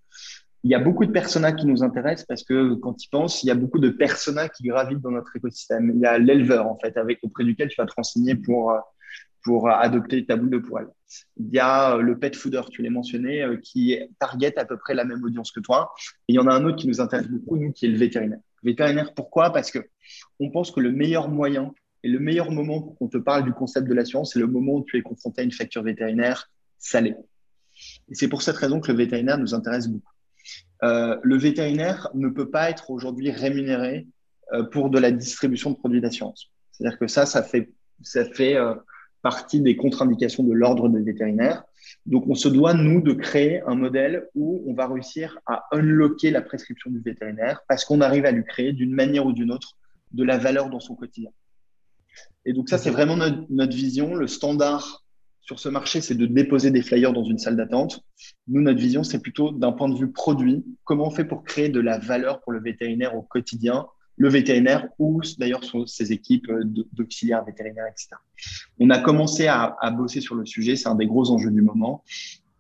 il 0.64 0.70
y 0.70 0.74
a 0.74 0.78
beaucoup 0.78 1.04
de 1.04 1.12
personas 1.12 1.52
qui 1.52 1.66
nous 1.66 1.82
intéressent 1.82 2.26
parce 2.26 2.42
que 2.42 2.74
quand 2.74 3.04
ils 3.04 3.08
pensent, 3.08 3.42
il 3.42 3.48
y 3.48 3.50
a 3.50 3.54
beaucoup 3.54 3.78
de 3.78 3.90
personas 3.90 4.48
qui 4.48 4.64
gravitent 4.64 5.02
dans 5.02 5.10
notre 5.10 5.36
écosystème. 5.36 5.92
Il 5.94 6.00
y 6.00 6.06
a 6.06 6.18
l'éleveur, 6.18 6.66
en 6.66 6.78
fait, 6.78 6.98
auprès 7.22 7.44
duquel 7.44 7.68
tu 7.68 7.76
vas 7.76 7.86
te 7.86 7.92
renseigner 7.94 8.34
pour, 8.34 8.72
pour 9.44 9.68
adopter 9.68 10.24
ta 10.24 10.36
boule 10.36 10.50
de 10.50 10.58
poil. 10.58 10.88
Il 11.36 11.52
y 11.52 11.58
a 11.58 11.96
le 11.96 12.18
pet 12.18 12.34
fooder, 12.34 12.62
tu 12.70 12.82
l'as 12.82 12.90
mentionné, 12.90 13.42
euh, 13.42 13.56
qui 13.56 13.98
target 14.18 14.58
à 14.58 14.64
peu 14.64 14.76
près 14.76 14.94
la 14.94 15.04
même 15.04 15.22
audience 15.24 15.52
que 15.52 15.60
toi. 15.60 15.92
Et 16.28 16.32
il 16.32 16.36
y 16.36 16.38
en 16.38 16.46
a 16.46 16.54
un 16.54 16.64
autre 16.64 16.76
qui 16.76 16.88
nous 16.88 17.00
intéresse 17.00 17.28
beaucoup, 17.28 17.56
nous, 17.56 17.72
qui 17.72 17.86
est 17.86 17.90
le 17.90 17.98
vétérinaire. 17.98 18.40
vétérinaire, 18.62 19.14
pourquoi? 19.14 19.52
Parce 19.52 19.70
que 19.70 19.78
on 20.40 20.50
pense 20.50 20.70
que 20.70 20.80
le 20.80 20.92
meilleur 20.92 21.28
moyen 21.28 21.72
et 22.02 22.08
le 22.08 22.18
meilleur 22.18 22.50
moment 22.50 22.82
pour 22.82 22.96
qu'on 22.96 23.08
te 23.08 23.18
parle 23.18 23.44
du 23.44 23.52
concept 23.52 23.88
de 23.88 23.94
l'assurance, 23.94 24.34
c'est 24.34 24.38
le 24.38 24.46
moment 24.46 24.74
où 24.74 24.84
tu 24.84 24.98
es 24.98 25.02
confronté 25.02 25.40
à 25.40 25.44
une 25.44 25.52
facture 25.52 25.82
vétérinaire 25.82 26.50
salée. 26.78 27.16
Et 28.10 28.14
c'est 28.14 28.28
pour 28.28 28.42
cette 28.42 28.56
raison 28.56 28.80
que 28.80 28.92
le 28.92 28.98
vétérinaire 28.98 29.38
nous 29.38 29.54
intéresse 29.54 29.88
beaucoup. 29.88 30.12
Euh, 30.82 31.18
le 31.22 31.38
vétérinaire 31.38 32.08
ne 32.14 32.28
peut 32.28 32.50
pas 32.50 32.68
être 32.70 32.90
aujourd'hui 32.90 33.30
rémunéré 33.30 34.06
euh, 34.52 34.64
pour 34.64 34.90
de 34.90 34.98
la 34.98 35.10
distribution 35.10 35.70
de 35.70 35.76
produits 35.76 36.00
d'assurance. 36.00 36.50
C'est-à-dire 36.72 36.98
que 36.98 37.06
ça, 37.06 37.24
ça 37.24 37.42
fait, 37.42 37.72
ça 38.02 38.24
fait 38.24 38.56
euh, 38.56 38.74
partie 39.24 39.62
des 39.62 39.74
contre-indications 39.74 40.44
de 40.44 40.52
l'ordre 40.52 40.90
des 40.90 41.00
vétérinaires. 41.00 41.64
Donc, 42.04 42.26
on 42.28 42.34
se 42.34 42.46
doit, 42.46 42.74
nous, 42.74 43.00
de 43.00 43.14
créer 43.14 43.62
un 43.62 43.74
modèle 43.74 44.28
où 44.34 44.62
on 44.66 44.74
va 44.74 44.86
réussir 44.86 45.40
à 45.46 45.64
unlocker 45.72 46.30
la 46.30 46.42
prescription 46.42 46.90
du 46.90 47.00
vétérinaire 47.00 47.62
parce 47.66 47.86
qu'on 47.86 48.02
arrive 48.02 48.26
à 48.26 48.30
lui 48.30 48.44
créer 48.44 48.74
d'une 48.74 48.92
manière 48.92 49.24
ou 49.24 49.32
d'une 49.32 49.50
autre 49.50 49.78
de 50.12 50.22
la 50.24 50.36
valeur 50.36 50.68
dans 50.68 50.78
son 50.78 50.94
quotidien. 50.94 51.30
Et 52.44 52.52
donc, 52.52 52.68
ça, 52.68 52.76
c'est 52.76 52.90
vraiment 52.90 53.16
notre, 53.16 53.46
notre 53.48 53.74
vision. 53.74 54.14
Le 54.14 54.26
standard 54.26 55.02
sur 55.40 55.58
ce 55.58 55.70
marché, 55.70 56.02
c'est 56.02 56.14
de 56.14 56.26
déposer 56.26 56.70
des 56.70 56.82
flyers 56.82 57.14
dans 57.14 57.24
une 57.24 57.38
salle 57.38 57.56
d'attente. 57.56 58.04
Nous, 58.46 58.60
notre 58.60 58.78
vision, 58.78 59.04
c'est 59.04 59.20
plutôt 59.20 59.52
d'un 59.52 59.72
point 59.72 59.88
de 59.88 59.96
vue 59.96 60.12
produit, 60.12 60.64
comment 60.84 61.06
on 61.06 61.10
fait 61.10 61.24
pour 61.24 61.44
créer 61.44 61.70
de 61.70 61.80
la 61.80 61.98
valeur 61.98 62.42
pour 62.42 62.52
le 62.52 62.60
vétérinaire 62.60 63.16
au 63.16 63.22
quotidien, 63.22 63.86
le 64.16 64.28
vétérinaire 64.28 64.88
ou 64.98 65.20
d'ailleurs 65.38 65.62
ses 65.86 66.12
équipes 66.12 66.50
d'auxiliaires 66.92 67.44
vétérinaires, 67.44 67.86
etc. 67.86 68.10
On 68.78 68.90
a 68.90 68.98
commencé 68.98 69.46
à, 69.48 69.76
bosser 69.96 70.20
sur 70.20 70.34
le 70.34 70.46
sujet, 70.46 70.76
c'est 70.76 70.88
un 70.88 70.94
des 70.94 71.06
gros 71.06 71.30
enjeux 71.30 71.50
du 71.50 71.62
moment. 71.62 72.04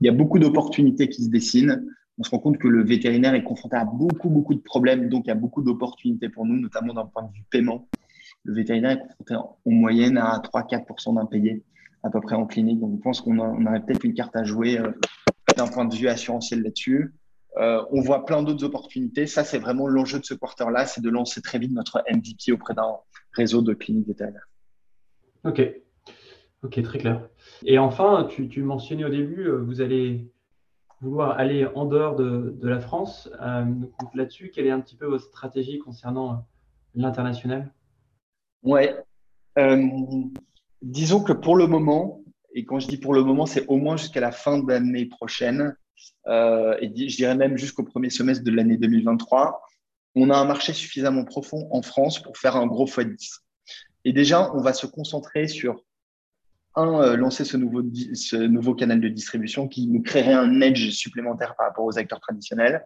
Il 0.00 0.06
y 0.06 0.08
a 0.08 0.12
beaucoup 0.12 0.38
d'opportunités 0.38 1.08
qui 1.08 1.24
se 1.24 1.30
dessinent. 1.30 1.86
On 2.18 2.22
se 2.22 2.30
rend 2.30 2.38
compte 2.38 2.58
que 2.58 2.68
le 2.68 2.84
vétérinaire 2.84 3.34
est 3.34 3.42
confronté 3.42 3.76
à 3.76 3.84
beaucoup, 3.84 4.28
beaucoup 4.28 4.54
de 4.54 4.60
problèmes, 4.60 5.08
donc 5.08 5.24
il 5.26 5.28
y 5.28 5.32
a 5.32 5.36
beaucoup 5.36 5.62
d'opportunités 5.62 6.28
pour 6.28 6.46
nous, 6.46 6.60
notamment 6.60 6.94
d'un 6.94 7.06
point 7.06 7.22
de 7.22 7.32
vue 7.32 7.44
paiement. 7.50 7.88
Le 8.44 8.54
vétérinaire 8.54 8.92
est 8.92 9.00
confronté 9.00 9.34
en 9.34 9.56
moyenne 9.66 10.18
à 10.18 10.40
3-4% 10.40 11.14
d'impayés 11.14 11.64
à 12.04 12.10
peu 12.10 12.20
près 12.20 12.36
en 12.36 12.46
clinique. 12.46 12.78
Donc, 12.80 12.96
je 12.96 13.02
pense 13.02 13.20
qu'on 13.20 13.38
aurait 13.38 13.80
peut-être 13.80 14.04
une 14.04 14.14
carte 14.14 14.36
à 14.36 14.44
jouer 14.44 14.78
euh, 14.78 14.92
d'un 15.56 15.66
point 15.66 15.86
de 15.86 15.94
vue 15.94 16.08
assurantiel 16.08 16.62
là-dessus. 16.62 17.12
Euh, 17.56 17.84
on 17.90 18.00
voit 18.00 18.24
plein 18.24 18.42
d'autres 18.42 18.64
opportunités. 18.64 19.26
Ça, 19.26 19.44
c'est 19.44 19.58
vraiment 19.58 19.86
l'enjeu 19.86 20.18
de 20.18 20.24
ce 20.24 20.34
quarter-là, 20.34 20.86
c'est 20.86 21.00
de 21.00 21.10
lancer 21.10 21.40
très 21.40 21.58
vite 21.58 21.72
notre 21.72 22.02
MVP 22.10 22.52
auprès 22.52 22.74
d'un 22.74 22.96
réseau 23.32 23.62
de 23.62 23.74
cliniques 23.74 24.08
vétérinaires. 24.08 24.48
Ok, 25.44 25.62
ok, 26.62 26.82
très 26.82 26.98
clair. 26.98 27.28
Et 27.64 27.78
enfin, 27.78 28.28
tu, 28.28 28.62
mentionnais 28.62 29.04
au 29.04 29.10
début, 29.10 29.46
euh, 29.46 29.58
vous 29.58 29.80
allez 29.80 30.32
vouloir 31.00 31.38
aller 31.38 31.66
en 31.74 31.84
dehors 31.84 32.16
de, 32.16 32.56
la 32.62 32.80
France. 32.80 33.30
Là-dessus, 34.14 34.50
quelle 34.54 34.66
est 34.66 34.70
un 34.70 34.80
petit 34.80 34.96
peu 34.96 35.06
votre 35.06 35.24
stratégie 35.24 35.78
concernant 35.78 36.46
l'international? 36.94 37.72
Ouais 38.62 38.96
disons 40.84 41.22
que 41.22 41.32
pour 41.32 41.56
le 41.56 41.66
moment, 41.66 42.22
et 42.54 42.64
quand 42.64 42.78
je 42.78 42.86
dis 42.86 42.98
pour 42.98 43.14
le 43.14 43.24
moment, 43.24 43.46
c'est 43.46 43.66
au 43.66 43.76
moins 43.76 43.96
jusqu'à 43.96 44.20
la 44.20 44.30
fin 44.30 44.58
de 44.58 44.68
l'année 44.68 45.06
prochaine, 45.06 45.60
euh, 45.60 45.72
et 46.26 47.08
je 47.08 47.16
dirais 47.16 47.36
même 47.36 47.56
jusqu'au 47.56 47.82
premier 47.82 48.10
semestre 48.10 48.44
de 48.44 48.50
l'année 48.50 48.76
2023, 48.76 49.62
on 50.14 50.30
a 50.30 50.36
un 50.36 50.44
marché 50.44 50.72
suffisamment 50.72 51.24
profond 51.24 51.68
en 51.70 51.82
France 51.82 52.22
pour 52.22 52.36
faire 52.36 52.56
un 52.56 52.66
gros 52.66 52.86
x10. 52.86 53.40
Et 54.04 54.12
déjà, 54.12 54.52
on 54.54 54.60
va 54.60 54.72
se 54.72 54.86
concentrer 54.86 55.48
sur, 55.48 55.82
un, 56.76 57.00
euh, 57.00 57.16
lancer 57.16 57.44
ce 57.44 57.56
nouveau, 57.56 57.82
ce 58.14 58.36
nouveau 58.36 58.74
canal 58.74 59.00
de 59.00 59.08
distribution 59.08 59.68
qui 59.68 59.86
nous 59.86 60.02
créerait 60.02 60.34
un 60.34 60.60
edge 60.60 60.90
supplémentaire 60.90 61.54
par 61.56 61.68
rapport 61.68 61.84
aux 61.84 61.98
acteurs 61.98 62.20
traditionnels, 62.20 62.84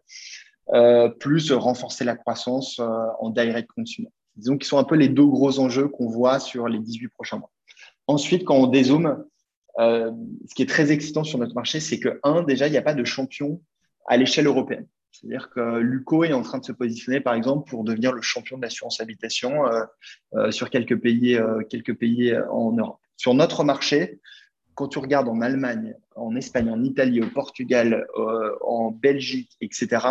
euh, 0.75 1.09
plus 1.09 1.53
renforcer 1.53 2.05
la 2.05 2.16
croissance 2.16 2.79
en 2.79 3.31
direct 3.31 3.71
consumer. 3.75 4.11
Disons 4.37 4.57
qu'ils 4.57 4.68
sont 4.68 4.79
un 4.79 4.85
peu 4.85 4.94
les 4.94 5.09
deux 5.09 5.27
gros 5.27 5.59
enjeux 5.59 5.88
qu'on 5.88 6.09
voit 6.09 6.38
sur 6.38 6.68
les 6.68 6.79
18 6.79 7.09
prochains 7.09 7.38
mois. 7.38 7.51
Ensuite, 8.07 8.44
quand 8.44 8.57
on 8.57 8.66
dézoome, 8.68 9.25
euh, 9.79 10.11
ce 10.49 10.55
qui 10.55 10.62
est 10.62 10.69
très 10.69 10.91
excitant 10.93 11.25
sur 11.25 11.38
notre 11.38 11.55
marché, 11.55 11.81
c'est 11.81 12.01
que, 12.01 12.21
un, 12.23 12.43
déjà, 12.43 12.67
il 12.67 12.71
n'y 12.71 12.77
a 12.77 12.83
pas 12.83 12.95
de 12.95 13.05
champion 13.05 13.62
à 14.07 14.17
l'échelle 14.17 14.47
européenne. 14.47 14.87
C'est-à-dire 15.12 15.51
que 15.51 15.79
Luco 15.79 16.25
est 16.25 16.33
en 16.33 16.43
train 16.43 16.59
de 16.59 16.64
se 16.64 16.73
positionner, 16.73 17.21
par 17.21 17.35
exemple, 17.35 17.69
pour 17.69 17.85
devenir 17.85 18.12
le 18.12 18.23
champion 18.23 18.57
de 18.57 18.62
l'assurance 18.62 19.01
habitation 19.01 19.67
euh, 19.67 19.85
euh, 20.35 20.51
sur 20.51 20.71
quelques 20.71 21.01
pays, 21.01 21.38
quelques 21.71 21.95
pays 21.95 22.37
en 22.51 22.73
Europe. 22.73 22.99
Sur 23.17 23.35
notre 23.35 23.64
marché, 23.64 24.21
quand 24.75 24.88
tu 24.88 24.99
regardes 24.99 25.29
en 25.29 25.41
Allemagne, 25.41 25.95
en 26.14 26.37
Espagne, 26.37 26.71
en 26.71 26.85
Italie, 26.85 27.21
au 27.21 27.29
Portugal, 27.29 28.07
en 28.61 28.93
Belgique, 28.93 29.57
etc., 29.61 30.07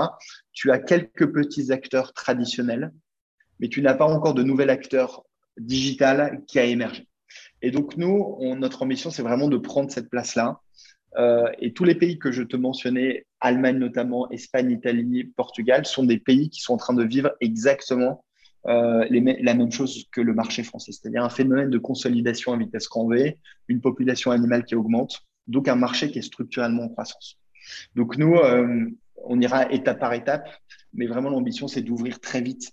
tu 0.52 0.72
as 0.72 0.80
quelques 0.80 1.32
petits 1.32 1.72
acteurs 1.72 2.12
traditionnels, 2.14 2.92
mais 3.62 3.70
tu 3.70 3.82
n'as 3.82 3.94
pas 3.94 4.06
encore 4.06 4.34
de 4.34 4.44
nouvel 4.44 4.70
acteur 4.70 5.24
digital 5.58 6.44
qui 6.48 6.60
a 6.60 6.66
émergé. 6.66 7.08
Et 7.62 7.72
donc, 7.72 7.98
nous, 7.98 8.38
notre 8.56 8.84
ambition, 8.84 9.10
c'est 9.10 9.24
vraiment 9.24 9.48
de 9.48 9.58
prendre 9.58 9.92
cette 9.92 10.10
place-là. 10.10 10.60
Euh, 11.18 11.50
et 11.60 11.74
tous 11.74 11.84
les 11.84 11.96
pays 11.96 12.20
que 12.20 12.32
je 12.32 12.44
te 12.44 12.56
mentionnais, 12.56 13.26
Allemagne 13.40 13.78
notamment, 13.78 14.30
Espagne, 14.30 14.72
Italie, 14.72 15.24
Portugal, 15.36 15.86
sont 15.86 16.04
des 16.04 16.20
pays 16.20 16.50
qui 16.50 16.62
sont 16.62 16.74
en 16.74 16.78
train 16.78 16.94
de 16.94 17.04
vivre 17.04 17.32
exactement 17.42 18.24
euh, 18.68 19.06
la 19.10 19.54
même 19.54 19.72
chose 19.72 20.06
que 20.12 20.22
le 20.22 20.34
marché 20.34 20.64
français, 20.64 20.92
c'est-à-dire 20.92 21.24
un 21.24 21.30
phénomène 21.30 21.70
de 21.70 21.78
consolidation 21.78 22.54
à 22.54 22.58
vitesse 22.58 22.88
grand 22.90 23.08
V, 23.08 23.38
une 23.68 23.82
population 23.82 24.32
animale 24.32 24.66
qui 24.66 24.76
augmente, 24.76 25.24
donc 25.48 25.68
un 25.68 25.76
marché 25.76 26.12
qui 26.12 26.20
est 26.20 26.24
structurellement 26.24 26.84
en 26.84 26.90
croissance. 26.90 27.40
Donc 27.96 28.18
nous, 28.18 28.36
euh, 28.36 28.86
on 29.24 29.40
ira 29.40 29.72
étape 29.72 30.00
par 30.00 30.14
étape, 30.14 30.50
mais 30.94 31.08
vraiment 31.08 31.30
l'ambition, 31.30 31.68
c'est 31.68 31.82
d'ouvrir 31.82 32.20
très 32.20 32.42
vite 32.42 32.72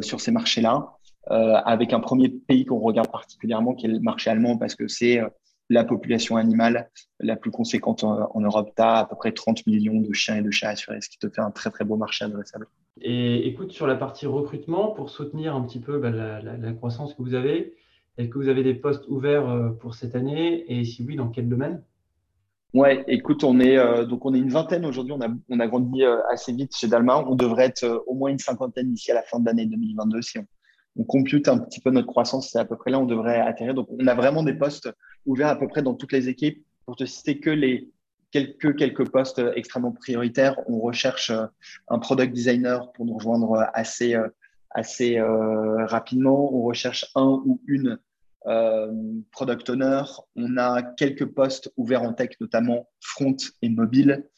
sur 0.00 0.22
ces 0.22 0.30
marchés-là 0.30 0.96
euh, 1.30 1.54
avec 1.64 1.92
un 1.92 2.00
premier 2.00 2.28
pays 2.28 2.64
qu'on 2.64 2.80
regarde 2.80 3.10
particulièrement, 3.10 3.74
qui 3.74 3.86
est 3.86 3.90
le 3.90 4.00
marché 4.00 4.28
allemand, 4.30 4.56
parce 4.58 4.74
que 4.74 4.88
c'est 4.88 5.20
euh, 5.20 5.28
la 5.70 5.84
population 5.84 6.36
animale 6.36 6.90
la 7.20 7.36
plus 7.36 7.52
conséquente 7.52 8.02
en, 8.02 8.40
Europe. 8.40 8.72
Tu 8.76 8.82
as 8.82 8.98
à 8.98 9.04
peu 9.04 9.14
près 9.14 9.32
30 9.32 9.66
millions 9.66 10.00
de 10.00 10.12
chiens 10.12 10.36
et 10.36 10.42
de 10.42 10.50
chats 10.50 10.70
assurés, 10.70 11.00
ce 11.00 11.08
qui 11.08 11.18
te 11.18 11.28
fait 11.28 11.40
un 11.40 11.52
très 11.52 11.70
très 11.70 11.84
beau 11.84 11.96
marché 11.96 12.24
adressable. 12.24 12.66
Et 13.00 13.46
écoute, 13.46 13.70
sur 13.70 13.86
la 13.86 13.94
partie 13.94 14.26
recrutement, 14.26 14.90
pour 14.90 15.10
soutenir 15.10 15.54
un 15.54 15.62
petit 15.62 15.78
peu 15.78 15.98
bah, 15.98 16.10
la, 16.10 16.72
croissance 16.72 17.14
que 17.14 17.22
vous 17.22 17.34
avez, 17.34 17.74
est-ce 18.18 18.28
que 18.28 18.38
vous 18.38 18.48
avez 18.48 18.64
des 18.64 18.74
postes 18.74 19.04
ouverts 19.08 19.48
euh, 19.48 19.70
pour 19.70 19.94
cette 19.94 20.16
année? 20.16 20.64
Et 20.68 20.84
si 20.84 21.04
oui, 21.04 21.14
dans 21.14 21.28
quel 21.28 21.48
domaine? 21.48 21.84
Ouais, 22.74 23.04
écoute, 23.06 23.44
on 23.44 23.60
est 23.60 23.76
donc 24.06 24.24
on 24.24 24.32
est 24.32 24.38
une 24.38 24.48
vingtaine 24.48 24.86
aujourd'hui. 24.86 25.12
On 25.12 25.20
a 25.20 25.28
on 25.50 25.60
a 25.60 25.66
grandi 25.66 26.04
assez 26.30 26.54
vite 26.54 26.74
chez 26.74 26.88
Dalma. 26.88 27.18
On 27.18 27.34
devrait 27.34 27.66
être 27.66 28.02
au 28.06 28.14
moins 28.14 28.30
une 28.30 28.38
cinquantaine 28.38 28.90
d'ici 28.90 29.10
à 29.10 29.14
la 29.14 29.22
fin 29.22 29.38
de 29.40 29.44
l'année 29.44 29.66
2022 29.66 30.22
si 30.22 30.38
on 30.38 30.46
on 30.98 31.04
compute 31.04 31.48
un 31.48 31.58
petit 31.58 31.80
peu 31.80 31.90
notre 31.90 32.06
croissance, 32.06 32.50
c'est 32.50 32.58
à 32.58 32.64
peu 32.64 32.76
près 32.76 32.90
là 32.90 32.98
où 32.98 33.02
on 33.02 33.06
devrait 33.06 33.40
atterrir. 33.40 33.74
Donc, 33.74 33.88
on 33.90 34.06
a 34.06 34.14
vraiment 34.14 34.42
des 34.42 34.54
postes 34.54 34.90
ouverts 35.26 35.48
à 35.48 35.58
peu 35.58 35.68
près 35.68 35.82
dans 35.82 35.94
toutes 35.94 36.12
les 36.12 36.28
équipes. 36.28 36.64
Pour 36.84 36.96
te 36.96 37.04
citer 37.04 37.38
que 37.38 37.50
les 37.50 37.90
quelques, 38.32 39.10
postes 39.10 39.42
extrêmement 39.54 39.92
prioritaires, 39.92 40.58
on 40.66 40.80
recherche 40.80 41.30
euh, 41.30 41.46
un 41.88 41.98
product 41.98 42.32
designer 42.32 42.90
pour 42.92 43.04
nous 43.04 43.14
rejoindre 43.14 43.66
assez, 43.74 44.14
euh, 44.14 44.28
assez 44.70 45.18
euh, 45.18 45.86
rapidement. 45.86 46.54
On 46.54 46.62
recherche 46.62 47.06
un 47.14 47.42
ou 47.44 47.60
une 47.66 47.98
product 49.30 49.70
owner. 49.70 50.02
On 50.34 50.56
a 50.56 50.82
quelques 50.82 51.26
postes 51.26 51.72
ouverts 51.76 52.02
en 52.02 52.12
tech, 52.12 52.30
notamment 52.40 52.88
front 53.00 53.36
et 53.62 53.68
mobile. 53.68 54.28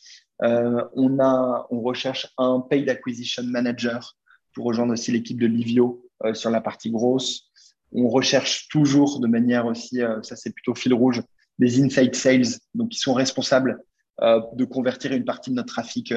on 0.41 1.81
recherche 1.81 2.31
un 2.37 2.61
paid 2.61 2.91
acquisition 2.91 3.45
manager 3.45 4.19
pour 4.53 4.67
rejoindre 4.67 4.93
aussi 4.93 5.11
l'équipe 5.11 5.41
de 5.41 5.47
Livio 5.47 6.04
sur 6.33 6.51
la 6.51 6.61
partie 6.61 6.91
grosse. 6.91 7.51
On 7.93 8.09
recherche 8.09 8.69
toujours 8.69 9.21
de 9.21 9.27
manière 9.27 9.67
aussi, 9.67 10.01
ça 10.23 10.37
c'est 10.37 10.53
plutôt 10.53 10.75
fil 10.75 10.95
rouge, 10.95 11.23
des 11.59 11.83
inside 11.83 12.15
sales, 12.15 12.59
donc 12.75 12.91
qui 12.91 12.99
sont 12.99 13.15
responsables 13.15 13.79
de 14.21 14.65
convertir 14.65 15.13
une 15.13 15.25
partie 15.25 15.51
de 15.51 15.57
notre 15.57 15.73
trafic 15.73 16.15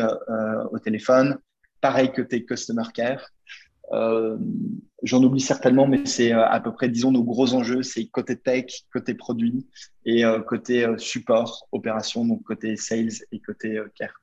au 0.72 0.80
téléphone. 0.80 1.38
Pareil 1.82 2.12
que 2.12 2.22
tes 2.22 2.46
customer 2.46 2.84
care. 2.94 3.32
Euh, 3.94 4.38
j'en 5.04 5.24
oublie 5.24 5.40
certainement, 5.40 5.88
mais 5.88 6.06
c'est 6.06 6.34
euh, 6.34 6.46
à 6.46 6.60
peu 6.60 6.72
près, 6.72 6.90
disons, 6.90 7.12
nos 7.12 7.24
gros 7.24 7.54
enjeux, 7.54 7.84
c'est 7.84 8.06
côté 8.08 8.36
tech, 8.36 8.66
côté 8.92 9.14
produit 9.14 9.66
et 10.06 10.26
euh, 10.26 10.40
côté 10.42 10.86
support, 10.98 11.68
opération, 11.72 12.26
donc 12.26 12.44
côté 12.44 12.76
sales 12.76 13.24
et 13.32 13.40
côté 13.40 13.80
care. 13.96 14.22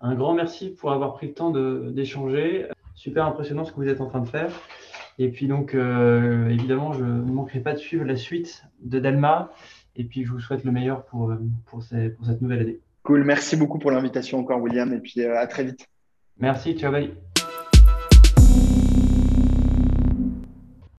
Un 0.00 0.14
grand 0.14 0.34
merci 0.34 0.70
pour 0.70 0.92
avoir 0.92 1.14
pris 1.14 1.28
le 1.28 1.34
temps 1.34 1.50
d'échanger. 1.50 2.66
Super 2.94 3.26
impressionnant 3.26 3.64
ce 3.64 3.72
que 3.72 3.76
vous 3.76 3.88
êtes 3.88 4.00
en 4.00 4.08
train 4.08 4.20
de 4.20 4.28
faire. 4.28 4.52
Et 5.18 5.28
puis 5.30 5.46
donc, 5.46 5.74
évidemment, 5.74 6.92
je 6.92 7.04
ne 7.04 7.32
manquerai 7.32 7.60
pas 7.60 7.72
de 7.72 7.78
suivre 7.78 8.04
la 8.04 8.16
suite 8.16 8.64
de 8.82 8.98
Delma. 8.98 9.52
Et 9.96 10.04
puis, 10.04 10.24
je 10.24 10.32
vous 10.32 10.40
souhaite 10.40 10.64
le 10.64 10.72
meilleur 10.72 11.04
pour, 11.04 11.32
pour, 11.66 11.80
pour 11.80 12.26
cette 12.26 12.42
nouvelle 12.42 12.60
année. 12.60 12.78
Cool. 13.04 13.22
Merci 13.22 13.56
beaucoup 13.56 13.78
pour 13.78 13.90
l'invitation 13.90 14.40
encore, 14.40 14.60
William. 14.60 14.92
Et 14.92 14.98
puis, 14.98 15.22
à 15.22 15.46
très 15.46 15.64
vite. 15.64 15.86
Merci. 16.38 16.76
Ciao, 16.76 16.90
bye. 16.90 17.12